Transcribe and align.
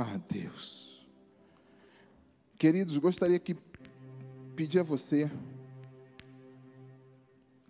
a 0.00 0.16
Deus. 0.16 1.06
Queridos, 2.56 2.96
gostaria 2.96 3.38
que 3.38 3.54
pedir 4.56 4.80
a 4.80 4.82
você 4.82 5.30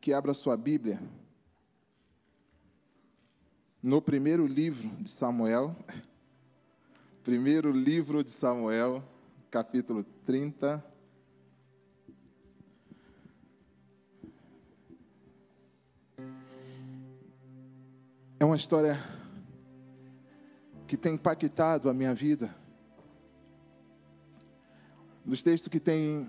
que 0.00 0.12
abra 0.12 0.32
sua 0.32 0.56
Bíblia 0.56 1.02
no 3.82 4.00
primeiro 4.00 4.46
livro 4.46 4.88
de 5.02 5.10
Samuel, 5.10 5.74
primeiro 7.24 7.72
livro 7.72 8.22
de 8.22 8.30
Samuel, 8.30 9.02
capítulo 9.50 10.04
30. 10.24 10.84
É 18.38 18.44
uma 18.44 18.56
história 18.56 19.19
que 20.90 20.96
tem 20.96 21.14
impactado 21.14 21.88
a 21.88 21.94
minha 21.94 22.12
vida. 22.12 22.52
Dos 25.24 25.40
textos 25.40 25.68
que 25.70 25.78
tem 25.78 26.28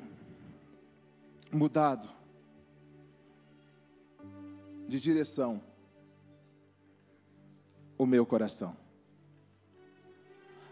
mudado 1.51 2.07
de 4.87 4.99
direção 4.99 5.59
o 7.97 8.05
meu 8.05 8.23
coração. 8.23 8.77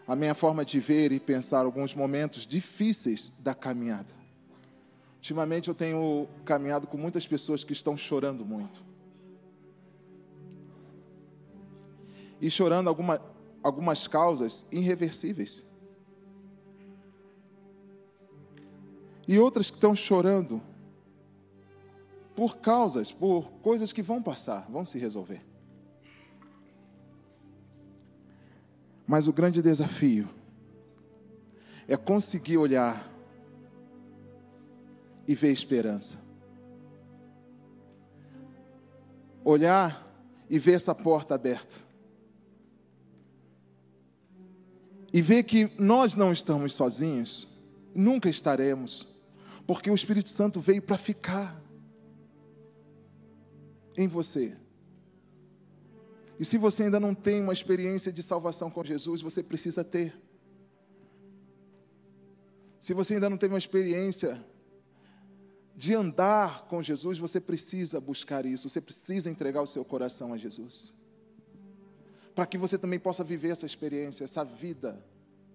A 0.06 0.14
minha 0.14 0.36
forma 0.36 0.64
de 0.64 0.78
ver 0.78 1.10
e 1.10 1.18
pensar 1.18 1.64
alguns 1.64 1.92
momentos 1.92 2.46
difíceis 2.46 3.32
da 3.40 3.56
caminhada. 3.56 4.14
Ultimamente 5.16 5.66
eu 5.66 5.74
tenho 5.74 6.28
caminhado 6.44 6.86
com 6.86 6.96
muitas 6.96 7.26
pessoas 7.26 7.64
que 7.64 7.72
estão 7.72 7.96
chorando 7.96 8.46
muito. 8.46 8.84
E 12.40 12.48
chorando 12.48 12.86
alguma, 12.86 13.20
algumas 13.62 14.06
causas 14.06 14.64
irreversíveis. 14.70 15.64
E 19.26 19.38
outras 19.38 19.70
que 19.70 19.76
estão 19.76 19.94
chorando 19.94 20.60
por 22.34 22.56
causas, 22.56 23.12
por 23.12 23.50
coisas 23.62 23.92
que 23.92 24.02
vão 24.02 24.22
passar, 24.22 24.66
vão 24.70 24.84
se 24.84 24.98
resolver. 24.98 25.44
Mas 29.06 29.28
o 29.28 29.32
grande 29.32 29.60
desafio 29.60 30.28
é 31.86 31.96
conseguir 31.96 32.56
olhar 32.56 33.12
e 35.26 35.34
ver 35.34 35.52
esperança. 35.52 36.16
Olhar 39.44 40.06
e 40.48 40.58
ver 40.58 40.72
essa 40.72 40.94
porta 40.94 41.34
aberta. 41.34 41.89
E 45.12 45.20
ver 45.20 45.42
que 45.42 45.70
nós 45.78 46.14
não 46.14 46.32
estamos 46.32 46.72
sozinhos, 46.72 47.48
nunca 47.94 48.28
estaremos, 48.28 49.06
porque 49.66 49.90
o 49.90 49.94
Espírito 49.94 50.28
Santo 50.28 50.60
veio 50.60 50.82
para 50.82 50.96
ficar 50.96 51.60
em 53.96 54.06
você. 54.06 54.56
E 56.38 56.44
se 56.44 56.56
você 56.56 56.84
ainda 56.84 56.98
não 56.98 57.14
tem 57.14 57.40
uma 57.40 57.52
experiência 57.52 58.12
de 58.12 58.22
salvação 58.22 58.70
com 58.70 58.84
Jesus, 58.84 59.20
você 59.20 59.42
precisa 59.42 59.84
ter. 59.84 60.14
Se 62.78 62.94
você 62.94 63.14
ainda 63.14 63.28
não 63.28 63.36
teve 63.36 63.52
uma 63.52 63.58
experiência 63.58 64.42
de 65.76 65.94
andar 65.94 66.62
com 66.66 66.82
Jesus, 66.82 67.18
você 67.18 67.40
precisa 67.40 68.00
buscar 68.00 68.46
isso, 68.46 68.68
você 68.68 68.80
precisa 68.80 69.30
entregar 69.30 69.62
o 69.62 69.66
seu 69.66 69.84
coração 69.84 70.32
a 70.32 70.38
Jesus 70.38 70.94
para 72.34 72.46
que 72.46 72.58
você 72.58 72.78
também 72.78 72.98
possa 72.98 73.24
viver 73.24 73.50
essa 73.50 73.66
experiência, 73.66 74.24
essa 74.24 74.44
vida 74.44 75.04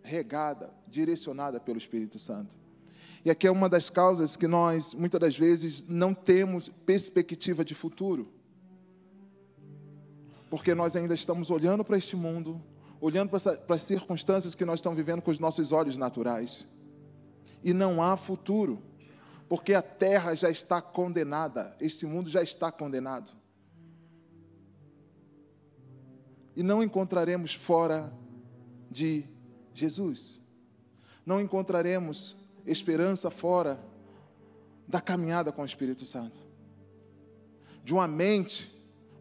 regada, 0.03 0.69
direcionada 0.87 1.59
pelo 1.59 1.77
Espírito 1.77 2.19
Santo. 2.19 2.55
E 3.23 3.31
aqui 3.31 3.47
é 3.47 3.51
uma 3.51 3.67
das 3.67 3.89
causas 3.89 4.35
que 4.35 4.47
nós, 4.47 4.93
muitas 4.93 5.19
das 5.19 5.35
vezes, 5.35 5.83
não 5.87 6.13
temos 6.13 6.69
perspectiva 6.69 7.65
de 7.65 7.73
futuro. 7.73 8.31
Porque 10.47 10.75
nós 10.75 10.95
ainda 10.95 11.15
estamos 11.15 11.49
olhando 11.49 11.83
para 11.83 11.97
este 11.97 12.15
mundo, 12.15 12.61
olhando 13.01 13.29
para, 13.29 13.75
as 13.75 13.81
circunstâncias 13.81 14.53
que 14.53 14.63
nós 14.63 14.75
estamos 14.79 14.95
vivendo 14.95 15.23
com 15.23 15.31
os 15.31 15.39
nossos 15.39 15.71
olhos 15.71 15.97
naturais. 15.97 16.67
E 17.63 17.73
não 17.73 18.01
há 18.01 18.15
futuro, 18.15 18.79
porque 19.49 19.73
a 19.73 19.81
terra 19.81 20.35
já 20.35 20.51
está 20.51 20.79
condenada, 20.79 21.75
este 21.79 22.05
mundo 22.05 22.29
já 22.29 22.43
está 22.43 22.71
condenado. 22.71 23.31
E 26.55 26.63
não 26.63 26.83
encontraremos 26.83 27.53
fora 27.53 28.13
de 28.89 29.25
Jesus. 29.73 30.39
Não 31.25 31.41
encontraremos 31.41 32.37
esperança 32.65 33.29
fora 33.29 33.83
da 34.87 35.01
caminhada 35.01 35.51
com 35.51 35.61
o 35.61 35.65
Espírito 35.65 36.05
Santo. 36.05 36.39
De 37.83 37.93
uma 37.93 38.07
mente, 38.07 38.71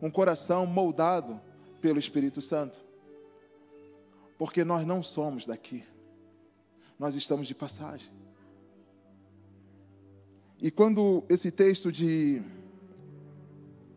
um 0.00 0.11
coração 0.11 0.67
moldado 0.67 1.41
pelo 1.81 1.99
Espírito 1.99 2.41
Santo. 2.41 2.84
Porque 4.39 4.65
nós 4.65 4.87
não 4.87 5.03
somos 5.03 5.47
daqui. 5.47 5.84
Nós 6.99 7.15
estamos 7.15 7.47
de 7.47 7.55
passagem. 7.55 8.11
E 10.61 10.71
quando 10.71 11.25
esse 11.28 11.50
texto 11.50 11.91
de 11.91 12.43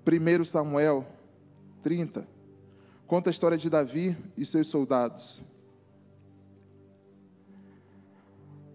1 0.06 0.46
Samuel 0.46 1.06
30, 1.84 2.28
conta 3.08 3.30
a 3.30 3.32
história 3.32 3.58
de 3.58 3.70
Davi 3.70 4.18
e 4.36 4.46
seus 4.46 4.68
soldados. 4.68 5.42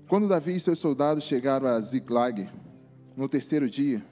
Quando 0.08 0.26
Davi 0.26 0.56
e 0.56 0.60
seus 0.60 0.78
soldados 0.78 1.24
chegaram 1.24 1.66
a 1.66 1.78
Ziklag, 1.78 2.50
no 3.14 3.28
terceiro 3.28 3.68
dia, 3.68 4.02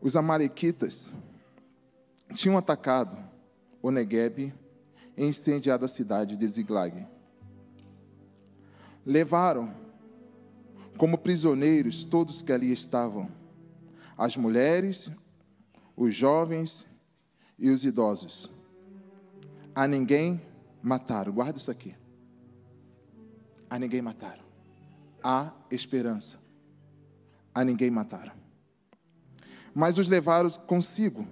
os 0.00 0.16
amalequitas 0.16 1.12
tinham 2.34 2.56
atacado 2.56 3.16
o 3.82 3.90
Negueb 3.90 4.52
e 5.14 5.24
incendiado 5.24 5.84
a 5.84 5.88
cidade 5.88 6.38
de 6.38 6.46
Ziklag. 6.46 7.06
Levaram 9.04 9.74
como 10.96 11.18
prisioneiros 11.18 12.06
todos 12.06 12.40
que 12.40 12.52
ali 12.52 12.72
estavam, 12.72 13.30
as 14.16 14.36
mulheres, 14.38 15.10
os 15.96 16.14
jovens 16.14 16.86
e 17.58 17.70
os 17.70 17.82
idosos. 17.82 18.50
A 19.74 19.86
ninguém 19.86 20.40
mataram. 20.82 21.32
Guarda 21.32 21.58
isso 21.58 21.70
aqui. 21.70 21.94
A 23.70 23.78
ninguém 23.78 24.02
mataram. 24.02 24.44
Há 25.22 25.52
esperança. 25.70 26.36
A 27.54 27.64
ninguém 27.64 27.90
mataram. 27.90 28.32
Mas 29.74 29.98
os 29.98 30.08
levaram 30.08 30.48
consigo. 30.66 31.26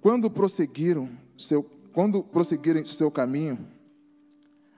Quando 0.00 0.30
prosseguiram 0.30 1.08
seu, 1.38 1.62
quando 1.92 2.22
prosseguiram 2.22 2.84
seu 2.84 3.10
caminho, 3.10 3.66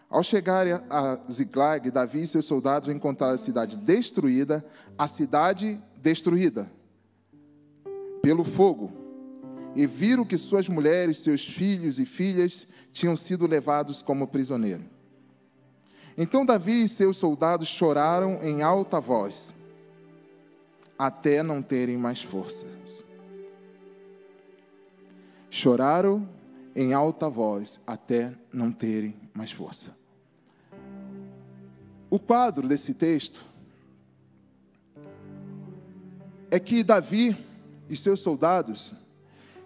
ao 0.08 0.22
chegarem 0.22 0.72
a 0.72 1.20
Ziklag, 1.30 1.90
Davi 1.90 2.22
e 2.22 2.26
seus 2.26 2.46
soldados 2.46 2.88
encontraram 2.88 3.34
a 3.34 3.38
cidade 3.38 3.76
destruída, 3.76 4.64
a 4.96 5.06
cidade 5.06 5.82
destruída 6.00 6.70
pelo 8.28 8.44
fogo, 8.44 8.92
e 9.74 9.86
viram 9.86 10.22
que 10.22 10.36
suas 10.36 10.68
mulheres, 10.68 11.16
seus 11.16 11.42
filhos 11.42 11.98
e 11.98 12.04
filhas 12.04 12.66
tinham 12.92 13.16
sido 13.16 13.46
levados 13.46 14.02
como 14.02 14.28
prisioneiro. 14.28 14.84
Então 16.14 16.44
Davi 16.44 16.82
e 16.82 16.88
seus 16.88 17.16
soldados 17.16 17.68
choraram 17.68 18.38
em 18.42 18.60
alta 18.60 19.00
voz, 19.00 19.54
até 20.98 21.42
não 21.42 21.62
terem 21.62 21.96
mais 21.96 22.22
forças. 22.22 22.68
Choraram 25.48 26.28
em 26.76 26.92
alta 26.92 27.30
voz, 27.30 27.80
até 27.86 28.34
não 28.52 28.70
terem 28.70 29.16
mais 29.32 29.52
força. 29.52 29.96
O 32.10 32.19
quadro 32.19 32.69
desse 32.69 32.92
texto 32.92 33.42
é 36.50 36.60
que 36.60 36.84
Davi 36.84 37.47
e 37.88 37.96
seus 37.96 38.20
soldados, 38.20 38.94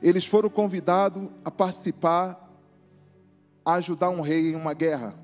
eles 0.01 0.27
foram 0.27 0.51
convidados 0.51 1.29
a 1.45 1.51
participar, 1.51 2.51
a 3.65 3.75
ajudar 3.75 4.11
um 4.11 4.21
rei 4.21 4.53
em 4.53 4.57
uma 4.57 4.75
guerra. 4.75 5.15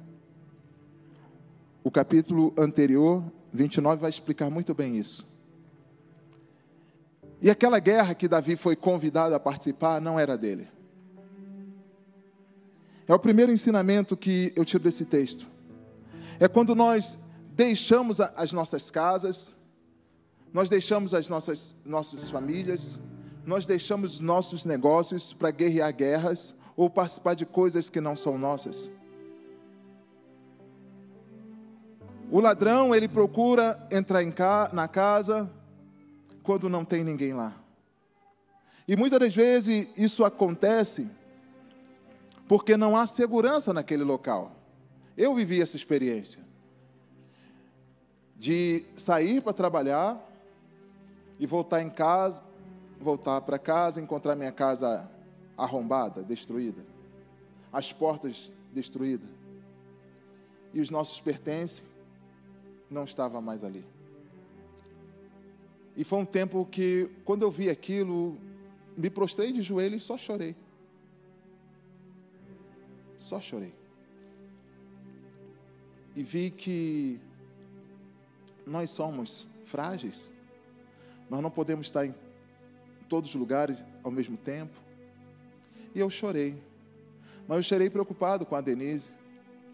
O 1.83 1.91
capítulo 1.91 2.55
anterior, 2.57 3.25
29, 3.53 4.01
vai 4.01 4.11
explicar 4.11 4.51
muito 4.51 4.75
bem 4.75 4.97
isso. 4.97 5.27
E 7.41 7.51
aquela 7.51 7.79
guerra 7.79 8.15
que 8.15 8.29
Davi 8.29 8.57
foi 8.57 8.75
convidado 8.75 9.35
a 9.35 9.41
participar 9.41 10.01
não 10.01 10.19
era 10.19 10.37
dele. 10.37 10.69
É 13.07 13.15
o 13.15 13.19
primeiro 13.19 13.51
ensinamento 13.51 14.17
que 14.17 14.53
eu 14.55 14.65
tiro 14.65 14.83
desse 14.83 15.05
texto. 15.05 15.47
É 16.39 16.47
quando 16.47 16.75
nós 16.75 17.19
deixamos 17.55 18.21
as 18.21 18.53
nossas 18.53 18.91
casas, 18.91 19.55
nós 20.53 20.69
deixamos 20.69 21.15
as 21.15 21.29
nossas, 21.29 21.75
nossas 21.85 22.29
famílias, 22.31 22.99
nós 23.45 23.67
deixamos 23.67 24.21
nossos 24.21 24.65
negócios 24.65 25.33
para 25.33 25.51
guerrear 25.51 25.95
guerras 25.95 26.55
ou 26.77 26.89
participar 26.89 27.35
de 27.35 27.47
coisas 27.47 27.89
que 27.91 28.01
não 28.01 28.17
são 28.17 28.39
nossas. 28.39 28.91
O 32.31 32.41
ladrão, 32.41 32.95
ele 32.95 33.09
procura 33.09 33.87
entrar 33.91 34.25
ca 34.33 34.69
na 34.73 34.87
casa 34.87 35.51
quando 36.43 36.69
não 36.69 36.85
tem 36.85 37.03
ninguém 37.03 37.33
lá. 37.33 37.55
E 38.87 38.97
muitas 38.97 39.19
das 39.19 39.35
vezes 39.35 39.89
isso 39.97 40.25
acontece 40.25 41.09
porque 42.47 42.77
não 42.77 42.97
há 42.97 43.07
segurança 43.07 43.73
naquele 43.73 44.05
local. 44.05 44.53
Eu 45.17 45.35
vivi 45.35 45.61
essa 45.61 45.77
experiência 45.77 46.41
de 48.37 48.85
sair 48.95 49.43
para 49.43 49.53
trabalhar 49.53 50.28
e 51.39 51.47
voltar 51.47 51.83
em 51.83 51.91
casa, 51.91 52.43
voltar 53.01 53.41
para 53.43 53.59
casa, 53.59 54.01
encontrar 54.01 54.35
minha 54.35 54.53
casa 54.53 55.11
arrombada, 55.57 56.23
destruída, 56.23 56.85
as 57.73 57.93
portas 57.93 58.53
destruídas 58.73 59.39
e 60.73 60.81
os 60.81 60.91
nossos 60.91 61.21
pertences 61.21 61.83
não 62.91 63.05
estavam 63.05 63.41
mais 63.41 63.65
ali. 63.65 63.85
E 65.97 66.05
foi 66.05 66.21
um 66.21 66.25
tempo 66.25 66.65
que, 66.65 67.11
quando 67.25 67.43
eu 67.43 67.51
vi 67.51 67.69
aquilo, 67.69 68.39
me 68.97 69.11
prostrei 69.11 69.53
de 69.53 69.61
joelhos 69.63 70.03
e 70.03 70.07
só 70.07 70.17
chorei. 70.17 70.55
Só 73.19 73.41
chorei. 73.41 73.75
E 76.15 76.23
vi 76.23 76.51
que 76.51 77.21
nós 78.65 78.91
somos 78.91 79.49
frágeis, 79.65 80.33
nós 81.29 81.43
não 81.43 81.51
podemos 81.51 81.87
estar 81.87 82.07
em 82.07 82.15
todos 83.09 83.31
os 83.31 83.37
lugares 83.37 83.85
ao 84.03 84.11
mesmo 84.11 84.37
tempo. 84.37 84.77
E 85.95 86.01
eu 86.01 86.11
chorei. 86.11 86.61
Mas 87.47 87.59
eu 87.59 87.63
chorei 87.63 87.91
preocupado 87.91 88.45
com 88.45 88.55
a 88.55 88.61
Denise, 88.61 89.11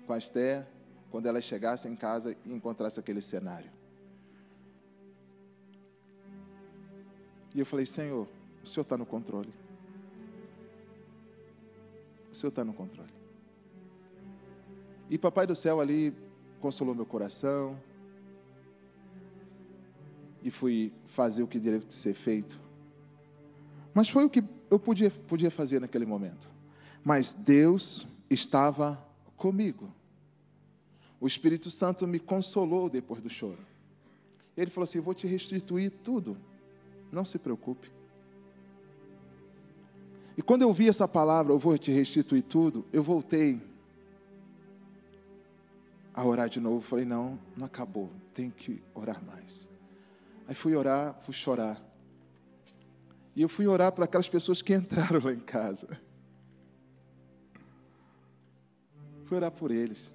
com 0.07 0.13
a 0.13 0.19
Esther, 0.19 0.67
quando 1.11 1.27
elas 1.27 1.45
chegassem 1.45 1.93
em 1.93 1.97
casa 1.97 2.37
e 2.45 2.53
encontrassem 2.53 3.01
aquele 3.01 3.21
cenário. 3.23 3.71
E 7.55 7.61
eu 7.61 7.67
falei, 7.67 7.87
Senhor, 7.87 8.27
o 8.63 8.67
Senhor 8.67 8.83
está 8.83 8.97
no 8.97 9.07
controle. 9.07 9.53
O 12.33 12.35
Senhor 12.35 12.49
está 12.49 12.65
no 12.65 12.73
controle. 12.73 13.13
E 15.09 15.17
Papai 15.17 15.47
do 15.47 15.55
Céu 15.55 15.81
ali 15.81 16.13
consolou 16.61 16.95
meu 16.95 17.07
coração. 17.07 17.79
E 20.45 20.51
fui 20.51 20.93
fazer 21.07 21.43
o 21.43 21.49
que 21.49 21.59
deveria 21.59 21.91
ser 21.91 22.15
feito. 22.15 22.61
Mas 23.93 24.09
foi 24.09 24.25
o 24.25 24.31
que 24.31 24.45
eu 24.71 24.79
podia, 24.79 25.11
podia 25.11 25.51
fazer 25.51 25.81
naquele 25.81 26.05
momento. 26.05 26.53
Mas 27.03 27.33
Deus 27.33 28.07
estava 28.29 29.03
comigo. 29.37 29.91
O 31.21 31.27
Espírito 31.27 31.71
Santo 31.71 32.07
me 32.07 32.19
consolou 32.19 32.91
depois 32.91 33.23
do 33.23 33.31
choro. 33.31 33.59
Ele 34.57 34.71
falou 34.71 34.85
assim: 34.85 35.01
Vou 35.01 35.15
te 35.15 35.27
restituir 35.27 35.91
tudo. 35.91 36.37
Não 37.11 37.25
se 37.25 37.39
preocupe. 37.39 37.91
E 40.37 40.43
quando 40.43 40.63
eu 40.63 40.73
vi 40.73 40.89
essa 40.89 41.07
palavra, 41.07 41.53
eu 41.53 41.59
vou 41.59 41.79
te 41.79 41.93
restituir 41.93 42.43
tudo, 42.43 42.85
eu 42.93 43.03
voltei 43.03 43.61
a 46.13 46.25
orar 46.25 46.49
de 46.49 46.61
novo. 46.61 46.81
Falei: 46.81 47.05
Não, 47.05 47.39
não 47.57 47.67
acabou. 47.67 48.11
Tem 48.35 48.51
que 48.51 48.83
orar 48.95 49.23
mais. 49.25 49.74
Aí 50.47 50.55
fui 50.55 50.75
orar, 50.75 51.19
fui 51.23 51.35
chorar. 51.35 51.83
E 53.35 53.43
eu 53.43 53.49
fui 53.49 53.67
orar 53.67 53.93
para 53.93 54.05
aquelas 54.05 54.29
pessoas 54.29 54.63
que 54.63 54.73
entraram 54.75 55.21
lá 55.23 55.33
em 55.33 55.41
casa. 55.41 56.01
Fui 59.25 59.37
orar 59.37 59.51
por 59.51 59.71
eles. 59.71 60.15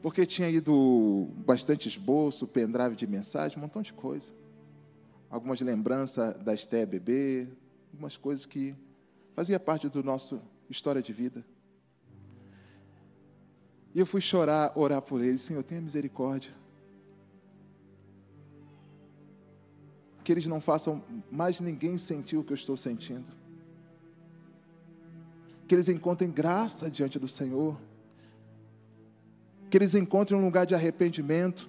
Porque 0.00 0.26
tinha 0.26 0.48
ido 0.50 1.28
bastante 1.46 1.88
esboço, 1.88 2.46
pendrive 2.46 2.96
de 2.96 3.06
mensagem, 3.06 3.58
um 3.58 3.60
montão 3.60 3.82
de 3.82 3.92
coisa. 3.92 4.32
Algumas 5.30 5.60
lembranças 5.60 6.36
da 6.38 6.54
Esté 6.54 6.84
bebê, 6.84 7.48
algumas 7.92 8.16
coisas 8.16 8.44
que 8.44 8.74
fazia 9.34 9.60
parte 9.60 9.88
do 9.88 10.02
nosso 10.02 10.42
história 10.68 11.02
de 11.02 11.12
vida. 11.12 11.44
E 13.94 14.00
eu 14.00 14.06
fui 14.06 14.20
chorar, 14.20 14.72
orar 14.74 15.02
por 15.02 15.22
eles, 15.22 15.42
Senhor, 15.42 15.62
tenha 15.62 15.80
misericórdia. 15.80 16.52
Que 20.22 20.30
eles 20.30 20.46
não 20.46 20.60
façam 20.60 21.02
mais 21.30 21.60
ninguém 21.60 21.98
sentir 21.98 22.36
o 22.36 22.44
que 22.44 22.52
eu 22.52 22.56
estou 22.56 22.76
sentindo. 22.76 23.30
Que 25.66 25.74
eles 25.74 25.88
encontrem 25.88 26.30
graça 26.30 26.90
diante 26.90 27.18
do 27.18 27.28
Senhor. 27.28 27.80
Que 29.70 29.78
eles 29.78 29.94
encontrem 29.94 30.38
um 30.38 30.44
lugar 30.44 30.64
de 30.64 30.74
arrependimento. 30.74 31.68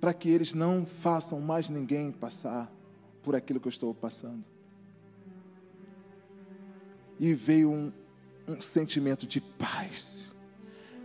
Para 0.00 0.12
que 0.12 0.28
eles 0.28 0.52
não 0.52 0.84
façam 0.84 1.40
mais 1.40 1.70
ninguém 1.70 2.12
passar 2.12 2.70
por 3.22 3.34
aquilo 3.34 3.58
que 3.58 3.68
eu 3.68 3.70
estou 3.70 3.94
passando. 3.94 4.44
E 7.18 7.32
veio 7.32 7.70
um, 7.70 7.92
um 8.46 8.60
sentimento 8.60 9.26
de 9.26 9.40
paz, 9.40 10.30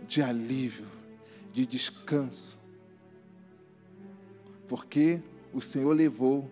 de 0.06 0.20
alívio, 0.20 0.86
de 1.52 1.64
descanso 1.64 2.59
porque 4.70 5.20
o 5.52 5.60
Senhor 5.60 5.92
levou 5.92 6.48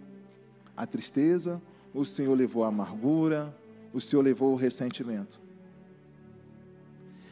a 0.77 0.85
tristeza, 0.85 1.63
o 1.95 2.05
Senhor 2.05 2.35
levou 2.35 2.65
a 2.65 2.67
amargura, 2.67 3.57
o 3.93 4.01
Senhor 4.01 4.23
levou 4.23 4.53
o 4.53 4.57
ressentimento. 4.57 5.41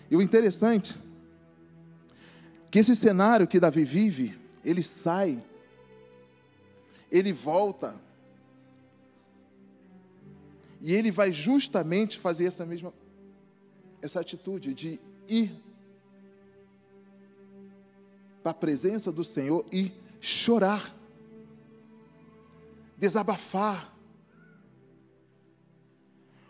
E 0.08 0.14
o 0.14 0.22
interessante 0.22 0.96
que 2.70 2.78
esse 2.78 2.94
cenário 2.94 3.48
que 3.48 3.58
Davi 3.58 3.84
vive, 3.84 4.38
ele 4.64 4.80
sai, 4.84 5.42
ele 7.10 7.32
volta, 7.32 8.00
e 10.80 10.94
ele 10.94 11.10
vai 11.10 11.32
justamente 11.32 12.16
fazer 12.16 12.44
essa 12.44 12.64
mesma 12.64 12.94
essa 14.00 14.20
atitude 14.20 14.72
de 14.72 15.00
ir 15.26 15.50
para 18.40 18.52
a 18.52 18.54
presença 18.54 19.10
do 19.10 19.24
Senhor 19.24 19.66
e 19.72 20.06
chorar, 20.26 20.94
desabafar, 22.96 23.94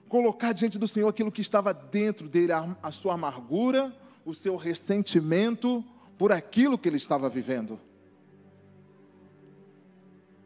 colocar 0.08 0.52
diante 0.52 0.78
do 0.78 0.88
Senhor 0.88 1.08
aquilo 1.08 1.30
que 1.30 1.40
estava 1.40 1.74
dentro 1.74 2.28
dele, 2.28 2.52
a, 2.52 2.90
sua 2.90 3.14
amargura, 3.14 3.94
o 4.24 4.32
seu 4.32 4.56
ressentimento 4.56 5.84
por 6.16 6.32
aquilo 6.32 6.78
que 6.78 6.88
ele 6.88 6.96
estava 6.96 7.28
vivendo. 7.28 7.78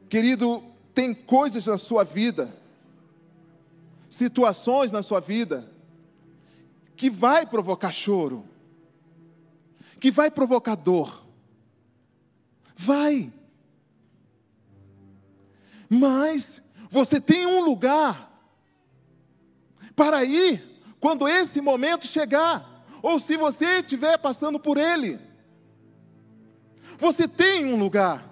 Querido, 0.08 0.64
tem 0.92 1.14
coisas 1.14 1.66
na 1.68 1.78
sua 1.78 2.02
vida, 2.02 2.52
situações 4.08 4.90
na 4.90 5.02
sua 5.02 5.20
vida, 5.20 5.70
que 6.96 7.08
vai 7.08 7.46
provocar 7.46 7.92
choro, 7.92 8.44
que 10.00 10.10
vai 10.10 10.30
provocar 10.30 10.74
dor, 10.74 11.29
Vai. 12.82 13.30
Mas 15.86 16.62
você 16.90 17.20
tem 17.20 17.44
um 17.44 17.62
lugar 17.62 18.32
para 19.94 20.24
ir 20.24 20.64
quando 20.98 21.28
esse 21.28 21.60
momento 21.60 22.06
chegar, 22.06 22.86
ou 23.02 23.18
se 23.18 23.36
você 23.36 23.80
estiver 23.80 24.16
passando 24.16 24.58
por 24.58 24.78
ele. 24.78 25.20
Você 26.98 27.28
tem 27.28 27.66
um 27.66 27.78
lugar. 27.78 28.26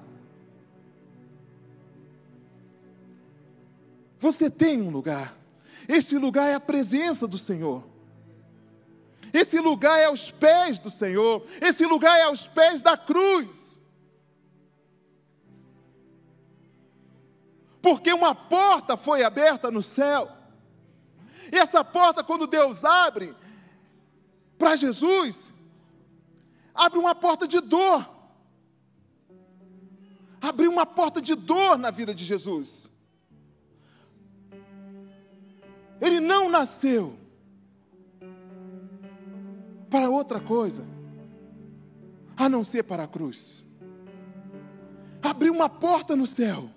Você 4.19 4.49
tem 4.49 4.81
um 4.81 4.89
lugar. 4.89 5.37
Esse 5.87 6.17
lugar 6.17 6.49
é 6.49 6.55
a 6.55 6.61
presença 6.61 7.27
do 7.27 7.37
Senhor. 7.37 7.85
Esse 9.31 9.59
lugar 9.59 9.99
é 9.99 10.07
aos 10.07 10.31
pés 10.31 10.81
do 10.81 10.89
Senhor. 10.89 11.45
Esse 11.61 11.85
lugar 11.85 12.19
é 12.19 12.23
aos 12.23 12.47
pés 12.47 12.81
da 12.81 12.97
cruz. 12.97 13.78
Porque 17.81 18.13
uma 18.13 18.35
porta 18.35 18.97
foi 18.97 19.23
aberta 19.23 19.71
no 19.71 19.83
céu. 19.83 20.31
E 21.53 21.57
essa 21.57 21.85
porta, 21.85 22.23
quando 22.23 22.47
Deus 22.47 22.85
abre 22.85 23.35
para 24.59 24.77
Jesus, 24.77 25.53
abre 26.75 26.99
uma 26.99 27.15
porta 27.15 27.47
de 27.47 27.61
dor. 27.61 28.09
Abriu 30.41 30.71
uma 30.71 30.87
porta 30.87 31.21
de 31.21 31.35
dor 31.35 31.79
na 31.79 31.91
vida 31.91 32.15
de 32.15 32.25
Jesus. 32.25 32.89
Ele 36.01 36.21
não 36.21 36.49
nasceu 36.49 37.19
para 39.91 40.11
outra 40.11 40.39
coisa, 40.39 40.87
a 42.37 42.49
não 42.49 42.63
ser 42.63 42.85
para 42.85 43.05
a 43.05 43.09
cruz. 43.09 43.65
Abriu 45.23 45.53
uma 45.53 45.69
porta 45.69 46.15
no 46.15 46.27
céu 46.27 46.71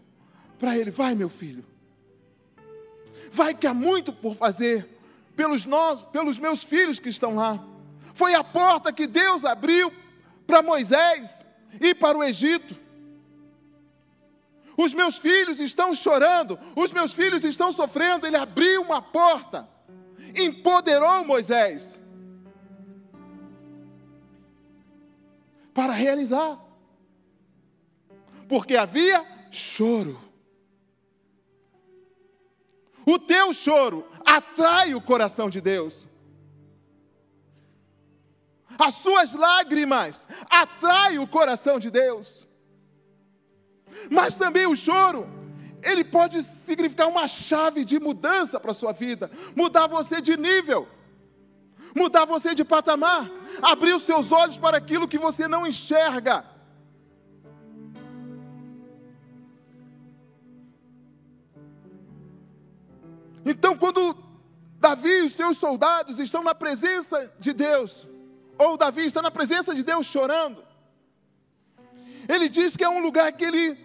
para 0.62 0.77
ele: 0.77 0.91
vai, 0.91 1.15
meu 1.15 1.30
filho, 1.30 1.65
Vai 3.32 3.53
que 3.53 3.65
há 3.65 3.74
muito 3.74 4.12
por 4.12 4.36
fazer 4.36 4.88
pelos 5.38 5.65
nós, 5.65 6.03
pelos 6.03 6.38
meus 6.38 6.62
filhos 6.62 7.00
que 7.00 7.08
estão 7.08 7.36
lá. 7.36 7.63
Foi 8.13 8.34
a 8.34 8.44
porta 8.44 8.91
que 8.91 9.08
Deus 9.08 9.46
abriu 9.46 9.91
para 10.46 10.62
Moisés 10.62 11.46
ir 11.80 11.96
para 11.96 12.18
o 12.18 12.24
Egito. 12.24 12.75
Os 14.75 14.94
meus 14.94 15.15
filhos 15.15 15.62
estão 15.62 15.96
chorando, 15.96 16.60
os 16.75 16.91
meus 16.91 17.13
filhos 17.13 17.46
estão 17.46 17.72
sofrendo. 17.72 18.27
Ele 18.27 18.36
abriu 18.36 18.82
uma 18.82 19.01
porta, 19.01 19.68
empoderou 20.36 21.24
Moisés 21.24 22.01
para 25.74 25.94
realizar, 25.94 26.60
porque 28.50 28.75
havia 28.75 29.25
choro. 29.50 30.30
O 33.05 33.17
teu 33.17 33.53
choro 33.53 34.08
atrai 34.25 34.93
o 34.93 35.01
coração 35.01 35.50
de 35.50 35.60
Deus. 35.60 36.08
As 38.77 38.96
suas 38.96 39.34
lágrimas 39.34 40.27
atraem 40.50 41.20
o 41.20 41.27
coração 41.27 41.79
de 41.79 41.89
Deus. 41.89 42.48
Mas 44.10 44.36
também 44.36 44.65
o 44.65 44.75
choro, 44.75 45.27
ele 45.84 46.03
pode 46.03 46.41
significar 46.41 47.08
uma 47.08 47.27
chave 47.27 47.84
de 47.84 48.00
mudança 48.00 48.60
para 48.60 48.72
a 48.72 48.74
sua 48.74 48.91
vida, 48.91 49.29
mudar 49.55 49.88
você 49.88 50.22
de 50.22 50.38
nível, 50.38 50.88
mudar 51.96 52.25
você 52.25 52.55
de 52.55 52.63
patamar, 52.63 53.29
abrir 53.62 53.93
os 53.93 54.03
seus 54.03 54.31
olhos 54.31 54.58
para 54.58 54.77
aquilo 54.77 55.08
que 55.08 55.17
você 55.17 55.48
não 55.48 55.67
enxerga. 55.67 56.46
Então, 63.45 63.77
quando 63.77 64.15
Davi 64.79 65.10
e 65.10 65.21
os 65.24 65.33
seus 65.33 65.57
soldados 65.57 66.19
estão 66.19 66.43
na 66.43 66.55
presença 66.55 67.31
de 67.39 67.53
Deus, 67.53 68.07
ou 68.57 68.77
Davi 68.77 69.05
está 69.05 69.21
na 69.21 69.31
presença 69.31 69.74
de 69.74 69.83
Deus 69.83 70.05
chorando, 70.05 70.63
ele 72.27 72.48
diz 72.48 72.75
que 72.77 72.83
é 72.83 72.89
um 72.89 73.01
lugar 73.01 73.31
que 73.31 73.43
ele 73.43 73.77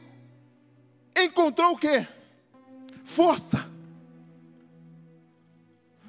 encontrou 1.16 1.72
o 1.72 1.78
quê? 1.78 2.06
Força. 3.04 3.70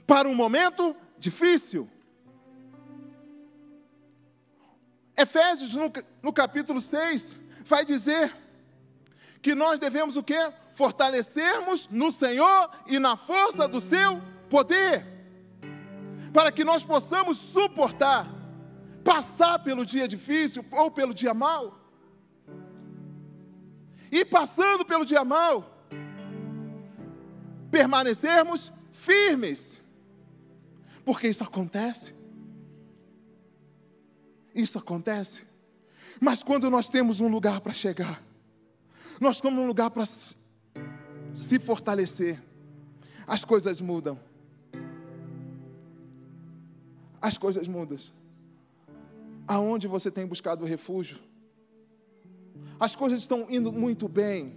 Para 0.05 0.27
um 0.27 0.35
momento 0.35 0.95
difícil. 1.17 1.89
Efésios, 5.15 5.73
no, 5.73 5.91
no 6.21 6.31
capítulo 6.31 6.79
6, 6.79 7.35
vai 7.65 7.83
dizer 7.83 8.35
que 9.41 9.55
nós 9.55 9.79
devemos 9.79 10.15
o 10.15 10.23
quê? 10.23 10.53
Fortalecermos 10.77 11.89
no 11.89 12.11
Senhor 12.11 12.69
e 12.85 12.99
na 12.99 13.17
força 13.17 13.67
do 13.67 13.81
seu 13.81 14.21
poder. 14.47 15.03
Para 16.31 16.51
que 16.51 16.63
nós 16.63 16.85
possamos 16.85 17.37
suportar, 17.37 18.27
passar 19.03 19.57
pelo 19.57 19.83
dia 19.83 20.07
difícil 20.07 20.63
ou 20.71 20.91
pelo 20.91 21.15
dia 21.15 21.33
mau 21.33 21.75
e 24.11 24.23
passando 24.23 24.85
pelo 24.85 25.03
dia 25.03 25.25
mal, 25.25 25.83
permanecermos 27.71 28.71
firmes. 28.91 29.81
Porque 31.03 31.27
isso 31.27 31.43
acontece. 31.43 32.13
Isso 34.53 34.77
acontece. 34.77 35.41
Mas 36.21 36.43
quando 36.43 36.69
nós 36.69 36.87
temos 36.87 37.19
um 37.19 37.27
lugar 37.27 37.61
para 37.61 37.73
chegar, 37.73 38.23
nós 39.19 39.41
temos 39.41 39.57
um 39.57 39.65
lugar 39.65 39.89
para 39.89 40.03
se 41.37 41.59
fortalecer, 41.59 42.41
as 43.25 43.45
coisas 43.45 43.79
mudam. 43.79 44.19
As 47.21 47.37
coisas 47.37 47.67
mudam. 47.67 47.97
Aonde 49.47 49.87
você 49.87 50.11
tem 50.11 50.25
buscado 50.25 50.65
refúgio? 50.65 51.19
as 52.79 52.95
coisas 52.95 53.21
estão 53.21 53.47
indo 53.49 53.71
muito 53.71 54.07
bem. 54.07 54.55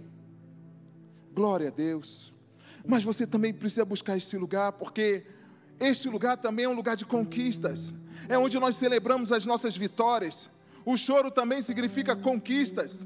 Glória 1.33 1.69
a 1.69 1.71
Deus. 1.71 2.33
Mas 2.85 3.03
você 3.03 3.25
também 3.25 3.53
precisa 3.53 3.85
buscar 3.85 4.17
esse 4.17 4.37
lugar, 4.37 4.73
porque 4.73 5.25
este 5.79 6.09
lugar 6.09 6.37
também 6.37 6.65
é 6.65 6.69
um 6.69 6.73
lugar 6.73 6.95
de 6.95 7.05
conquistas. 7.05 7.93
É 8.29 8.37
onde 8.37 8.59
nós 8.59 8.75
celebramos 8.75 9.31
as 9.31 9.45
nossas 9.45 9.75
vitórias. 9.75 10.49
O 10.85 10.97
choro 10.97 11.31
também 11.31 11.61
significa 11.61 12.15
conquistas. 12.15 13.05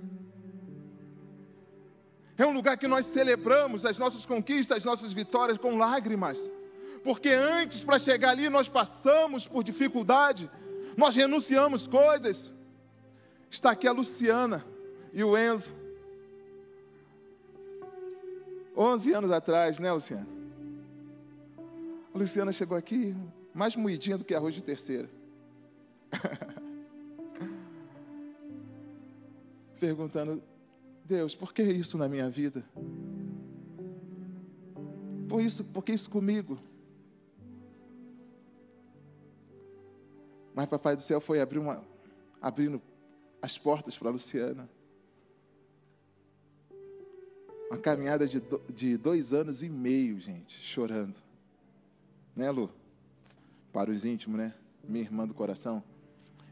É 2.37 2.45
um 2.45 2.51
lugar 2.51 2.77
que 2.77 2.87
nós 2.87 3.05
celebramos 3.05 3.85
as 3.85 3.97
nossas 3.97 4.25
conquistas, 4.25 4.79
as 4.79 4.85
nossas 4.85 5.13
vitórias 5.13 5.57
com 5.57 5.77
lágrimas. 5.77 6.51
Porque 7.03 7.29
antes, 7.29 7.83
para 7.83 7.97
chegar 7.99 8.31
ali, 8.31 8.49
nós 8.49 8.67
passamos 8.67 9.47
por 9.47 9.63
dificuldade, 9.63 10.49
nós 10.97 11.15
renunciamos 11.15 11.87
coisas. 11.87 12.51
Está 13.49 13.71
aqui 13.71 13.87
a 13.87 13.91
Luciana 13.91 14.65
e 15.13 15.23
o 15.23 15.37
Enzo. 15.37 15.73
11 18.75 19.13
anos 19.13 19.31
atrás, 19.31 19.79
né, 19.79 19.91
Luciana? 19.91 20.27
A 22.13 22.17
Luciana 22.17 22.51
chegou 22.51 22.77
aqui 22.77 23.15
mais 23.53 23.75
moidinha 23.77 24.17
do 24.17 24.25
que 24.25 24.35
arroz 24.35 24.53
de 24.53 24.61
terceira. 24.61 25.09
Perguntando, 29.79 30.43
Deus, 31.05 31.35
por 31.35 31.53
que 31.53 31.61
isso 31.61 31.99
na 31.99 32.09
minha 32.09 32.27
vida? 32.29 32.65
Por 35.29 35.39
isso, 35.39 35.63
por 35.63 35.83
que 35.83 35.91
isso 35.91 36.09
comigo? 36.09 36.57
Mas 40.55 40.65
Papai 40.65 40.95
do 40.95 41.03
Céu 41.03 41.21
foi 41.21 41.39
abrir 41.39 41.59
uma, 41.59 41.83
abrindo 42.41 42.81
as 43.39 43.55
portas 43.55 43.95
para 43.97 44.09
Luciana. 44.09 44.67
Uma 47.69 47.77
caminhada 47.77 48.27
de, 48.27 48.39
do, 48.39 48.59
de 48.69 48.97
dois 48.97 49.31
anos 49.31 49.61
e 49.61 49.69
meio, 49.69 50.19
gente, 50.19 50.57
chorando. 50.57 51.17
Né, 52.35 52.49
Lu? 52.49 52.71
Para 53.71 53.91
os 53.91 54.05
íntimos, 54.05 54.39
né? 54.39 54.55
Minha 54.83 55.03
irmã 55.03 55.27
do 55.27 55.33
coração. 55.33 55.83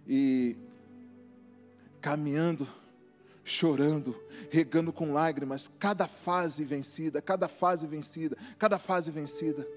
E 0.07 0.57
caminhando, 2.01 2.67
chorando, 3.43 4.15
regando 4.49 4.93
com 4.93 5.11
lágrimas, 5.11 5.69
cada 5.79 6.07
fase 6.07 6.63
vencida, 6.63 7.21
cada 7.21 7.47
fase 7.47 7.85
vencida, 7.85 8.37
cada 8.57 8.79
fase 8.79 9.11
vencida. 9.11 9.67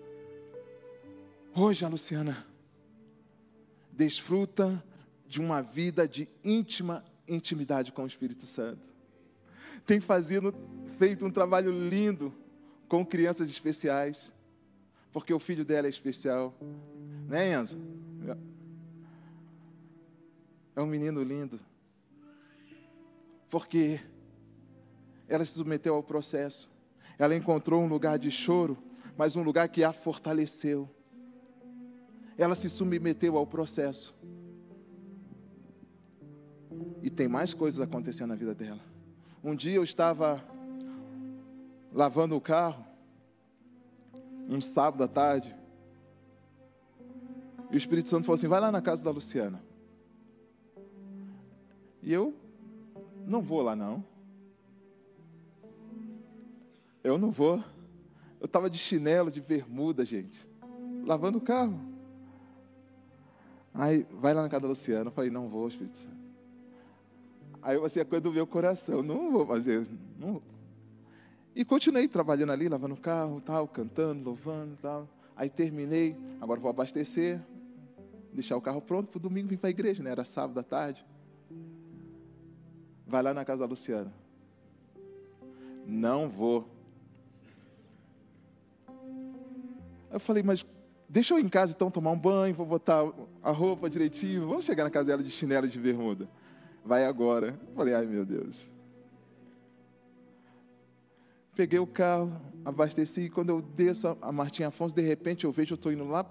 Hoje 1.55 1.85
a 1.85 1.89
Luciana 1.89 2.47
desfruta 3.93 4.83
de 5.27 5.41
uma 5.41 5.63
vida 5.63 6.07
de 6.07 6.29
íntima 6.45 7.05
intimidade 7.27 7.93
com 7.93 8.05
o 8.05 8.07
Espírito 8.07 8.47
Santo. 8.47 8.81
Tem 9.85 10.01
fazido 10.01 10.55
feito 10.99 11.27
um 11.27 11.31
trabalho 11.31 11.71
lindo 11.71 12.33
com 12.89 13.05
crianças 13.05 13.49
especiais, 13.51 14.33
porque 15.13 15.33
o 15.33 15.41
filho 15.41 15.65
dela 15.65 15.87
é 15.87 15.91
especial, 15.91 16.55
né, 17.29 17.53
Enzo? 17.53 17.79
É 20.75 20.81
um 20.81 20.87
menino 20.87 21.23
lindo, 21.23 21.59
porque 23.57 23.99
ela 25.27 25.43
se 25.43 25.55
submeteu 25.55 25.95
ao 25.95 26.03
processo, 26.03 26.71
ela 27.19 27.35
encontrou 27.35 27.83
um 27.83 27.87
lugar 27.87 28.19
de 28.19 28.31
choro, 28.31 28.77
mas 29.17 29.35
um 29.35 29.43
lugar 29.43 29.67
que 29.71 29.83
a 29.83 29.95
fortaleceu. 29.95 30.87
Ela 32.37 32.55
se 32.55 32.69
submeteu 32.69 33.35
ao 33.39 33.47
processo. 33.47 34.15
E 37.03 37.09
tem 37.09 37.29
mais 37.29 37.55
coisas 37.55 37.81
acontecendo 37.81 38.29
na 38.29 38.35
vida 38.35 38.55
dela. 38.55 38.81
Um 39.43 39.55
dia 39.55 39.77
eu 39.77 39.85
estava 39.85 40.45
lavando 41.91 42.37
o 42.37 42.41
carro, 42.43 42.85
um 44.51 44.61
sábado 44.61 45.03
à 45.03 45.09
tarde, 45.09 45.57
e 47.71 47.75
o 47.75 47.79
Espírito 47.79 48.11
Santo 48.11 48.27
falou 48.27 48.35
assim: 48.35 48.49
vai 48.49 48.61
lá 48.61 48.71
na 48.71 48.83
casa 48.83 49.03
da 49.03 49.11
Luciana. 49.11 49.63
E 52.03 52.13
eu 52.13 52.35
não 53.27 53.43
vou 53.43 53.63
lá 53.63 53.77
não. 53.77 54.05
Eu 57.03 57.19
não 57.19 57.31
vou. 57.31 57.63
Eu 58.41 58.47
estava 58.47 58.71
de 58.71 58.79
chinelo, 58.79 59.31
de 59.31 59.41
bermuda, 59.41 60.05
gente, 60.05 60.49
lavando 61.05 61.39
o 61.39 61.41
carro. 61.41 61.79
Aí, 63.75 64.07
vai 64.11 64.33
lá 64.33 64.43
na 64.43 64.49
casa 64.49 64.63
da 64.63 64.69
Luciana. 64.69 65.09
Eu 65.09 65.13
falei, 65.13 65.31
não 65.31 65.49
vou, 65.49 65.69
Espírito 65.69 65.99
Santo. 65.99 66.17
Aí 67.63 67.77
você 67.79 68.01
é 68.01 68.05
coisa 68.05 68.23
do 68.23 68.33
meu 68.33 68.47
coração, 68.47 69.03
não 69.03 69.33
vou 69.33 69.45
fazer. 69.45 69.87
Não, 70.19 70.41
e 71.59 71.65
continuei 71.65 72.07
trabalhando 72.07 72.53
ali, 72.53 72.69
lavando 72.69 72.95
o 72.95 73.01
carro, 73.01 73.41
tal, 73.41 73.67
cantando, 73.67 74.23
louvando, 74.23 74.77
tal. 74.77 75.09
Aí 75.35 75.49
terminei, 75.49 76.15
agora 76.39 76.61
vou 76.61 76.69
abastecer, 76.69 77.41
deixar 78.31 78.59
o 78.59 78.61
carro 78.61 78.83
pronto 78.83 79.09
para 79.09 79.17
o 79.17 79.21
domingo 79.21 79.49
vir 79.49 79.57
para 79.57 79.69
a 79.69 79.71
igreja, 79.71 80.03
né? 80.03 80.11
Era 80.11 80.23
sábado 80.23 80.61
à 80.61 80.63
tarde. 80.63 81.03
Vai 83.07 83.23
lá 83.23 83.33
na 83.33 83.45
casa 83.45 83.61
da 83.61 83.67
Luciana. 83.67 84.13
Não 85.87 86.29
vou. 86.29 86.69
Eu 90.11 90.19
falei, 90.19 90.43
mas 90.43 90.67
deixa 91.09 91.35
eu 91.35 91.39
ir 91.39 91.45
em 91.45 91.49
casa 91.49 91.73
então 91.73 91.91
tomar 91.91 92.11
um 92.11 92.19
banho, 92.19 92.55
vou 92.55 92.67
botar 92.67 93.03
a 93.43 93.51
roupa 93.51 93.89
direitinho, 93.89 94.49
vamos 94.49 94.65
chegar 94.65 94.85
na 94.85 94.91
casa 94.91 95.07
dela 95.07 95.23
de 95.23 95.31
chinelo 95.31 95.69
de 95.69 95.79
bermuda. 95.79 96.29
Vai 96.85 97.05
agora. 97.05 97.59
Eu 97.69 97.75
falei, 97.75 97.95
ai 97.95 98.07
meu 98.07 98.25
Deus. 98.25 98.71
Peguei 101.55 101.79
o 101.79 101.87
carro, 101.87 102.33
abasteci, 102.65 103.23
e 103.23 103.31
quando 103.31 103.49
eu 103.49 103.63
desço 103.63 104.17
a 104.21 104.31
Martim 104.31 104.65
Afonso, 104.65 104.95
de 104.95 105.01
repente 105.01 105.45
eu 105.45 105.53
vejo, 105.53 105.73
eu 105.73 105.77
estou 105.77 105.91
indo 105.91 106.07
lá 106.07 106.23